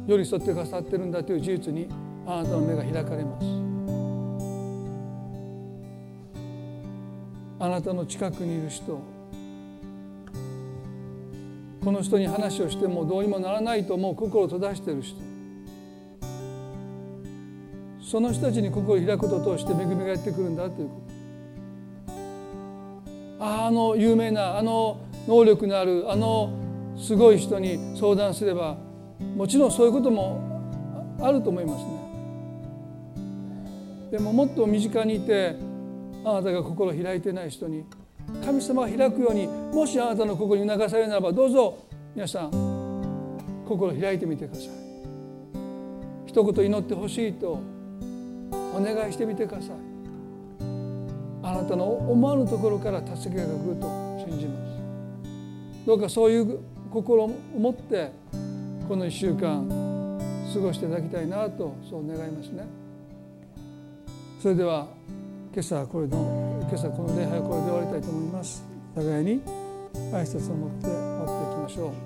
[0.07, 1.89] 寄り添ってくださってるんだという事実に
[2.27, 3.47] あなたの目が開かれます。
[7.59, 9.01] あなたの近くにいる人
[11.83, 15.19] この人に話をしてもどうにもならないと思う心を閉ざしている人
[18.03, 21.03] その人たちに心を開くことを通して恵みがやってくるんだというこ
[23.39, 23.45] と。
[23.45, 26.51] ああの有名なあの能力のあるあの
[26.97, 28.77] すごい人に相談すれば
[29.19, 30.41] もちろんそういうことも
[31.21, 31.91] あると思いますね。
[34.11, 35.57] でももっと身近にいて
[36.25, 37.85] あなたが心を開いてない人に
[38.45, 41.79] 神様が開くようにもしあなたの心に促されるならばどうぞ
[42.15, 42.51] 皆さん
[43.67, 44.69] 心を開いてみてください。
[46.27, 47.61] 一言祈ってほしいと
[48.77, 49.71] お願いしてみてください。
[51.43, 53.87] あなたの思わぬところから助けが来ると
[54.29, 55.87] 信じます。
[55.87, 56.59] どうかそういう
[56.91, 58.11] 心を持って
[58.87, 59.69] この1週間
[60.55, 62.65] 過ごしていただきたいなとそう願いますね。
[64.41, 64.87] それでは
[65.53, 68.65] 今朝これの今朝この礼拝はこれで終わりたいと思います。
[68.95, 69.43] 互いに
[70.13, 72.06] 挨拶を持って終わっていきましょう。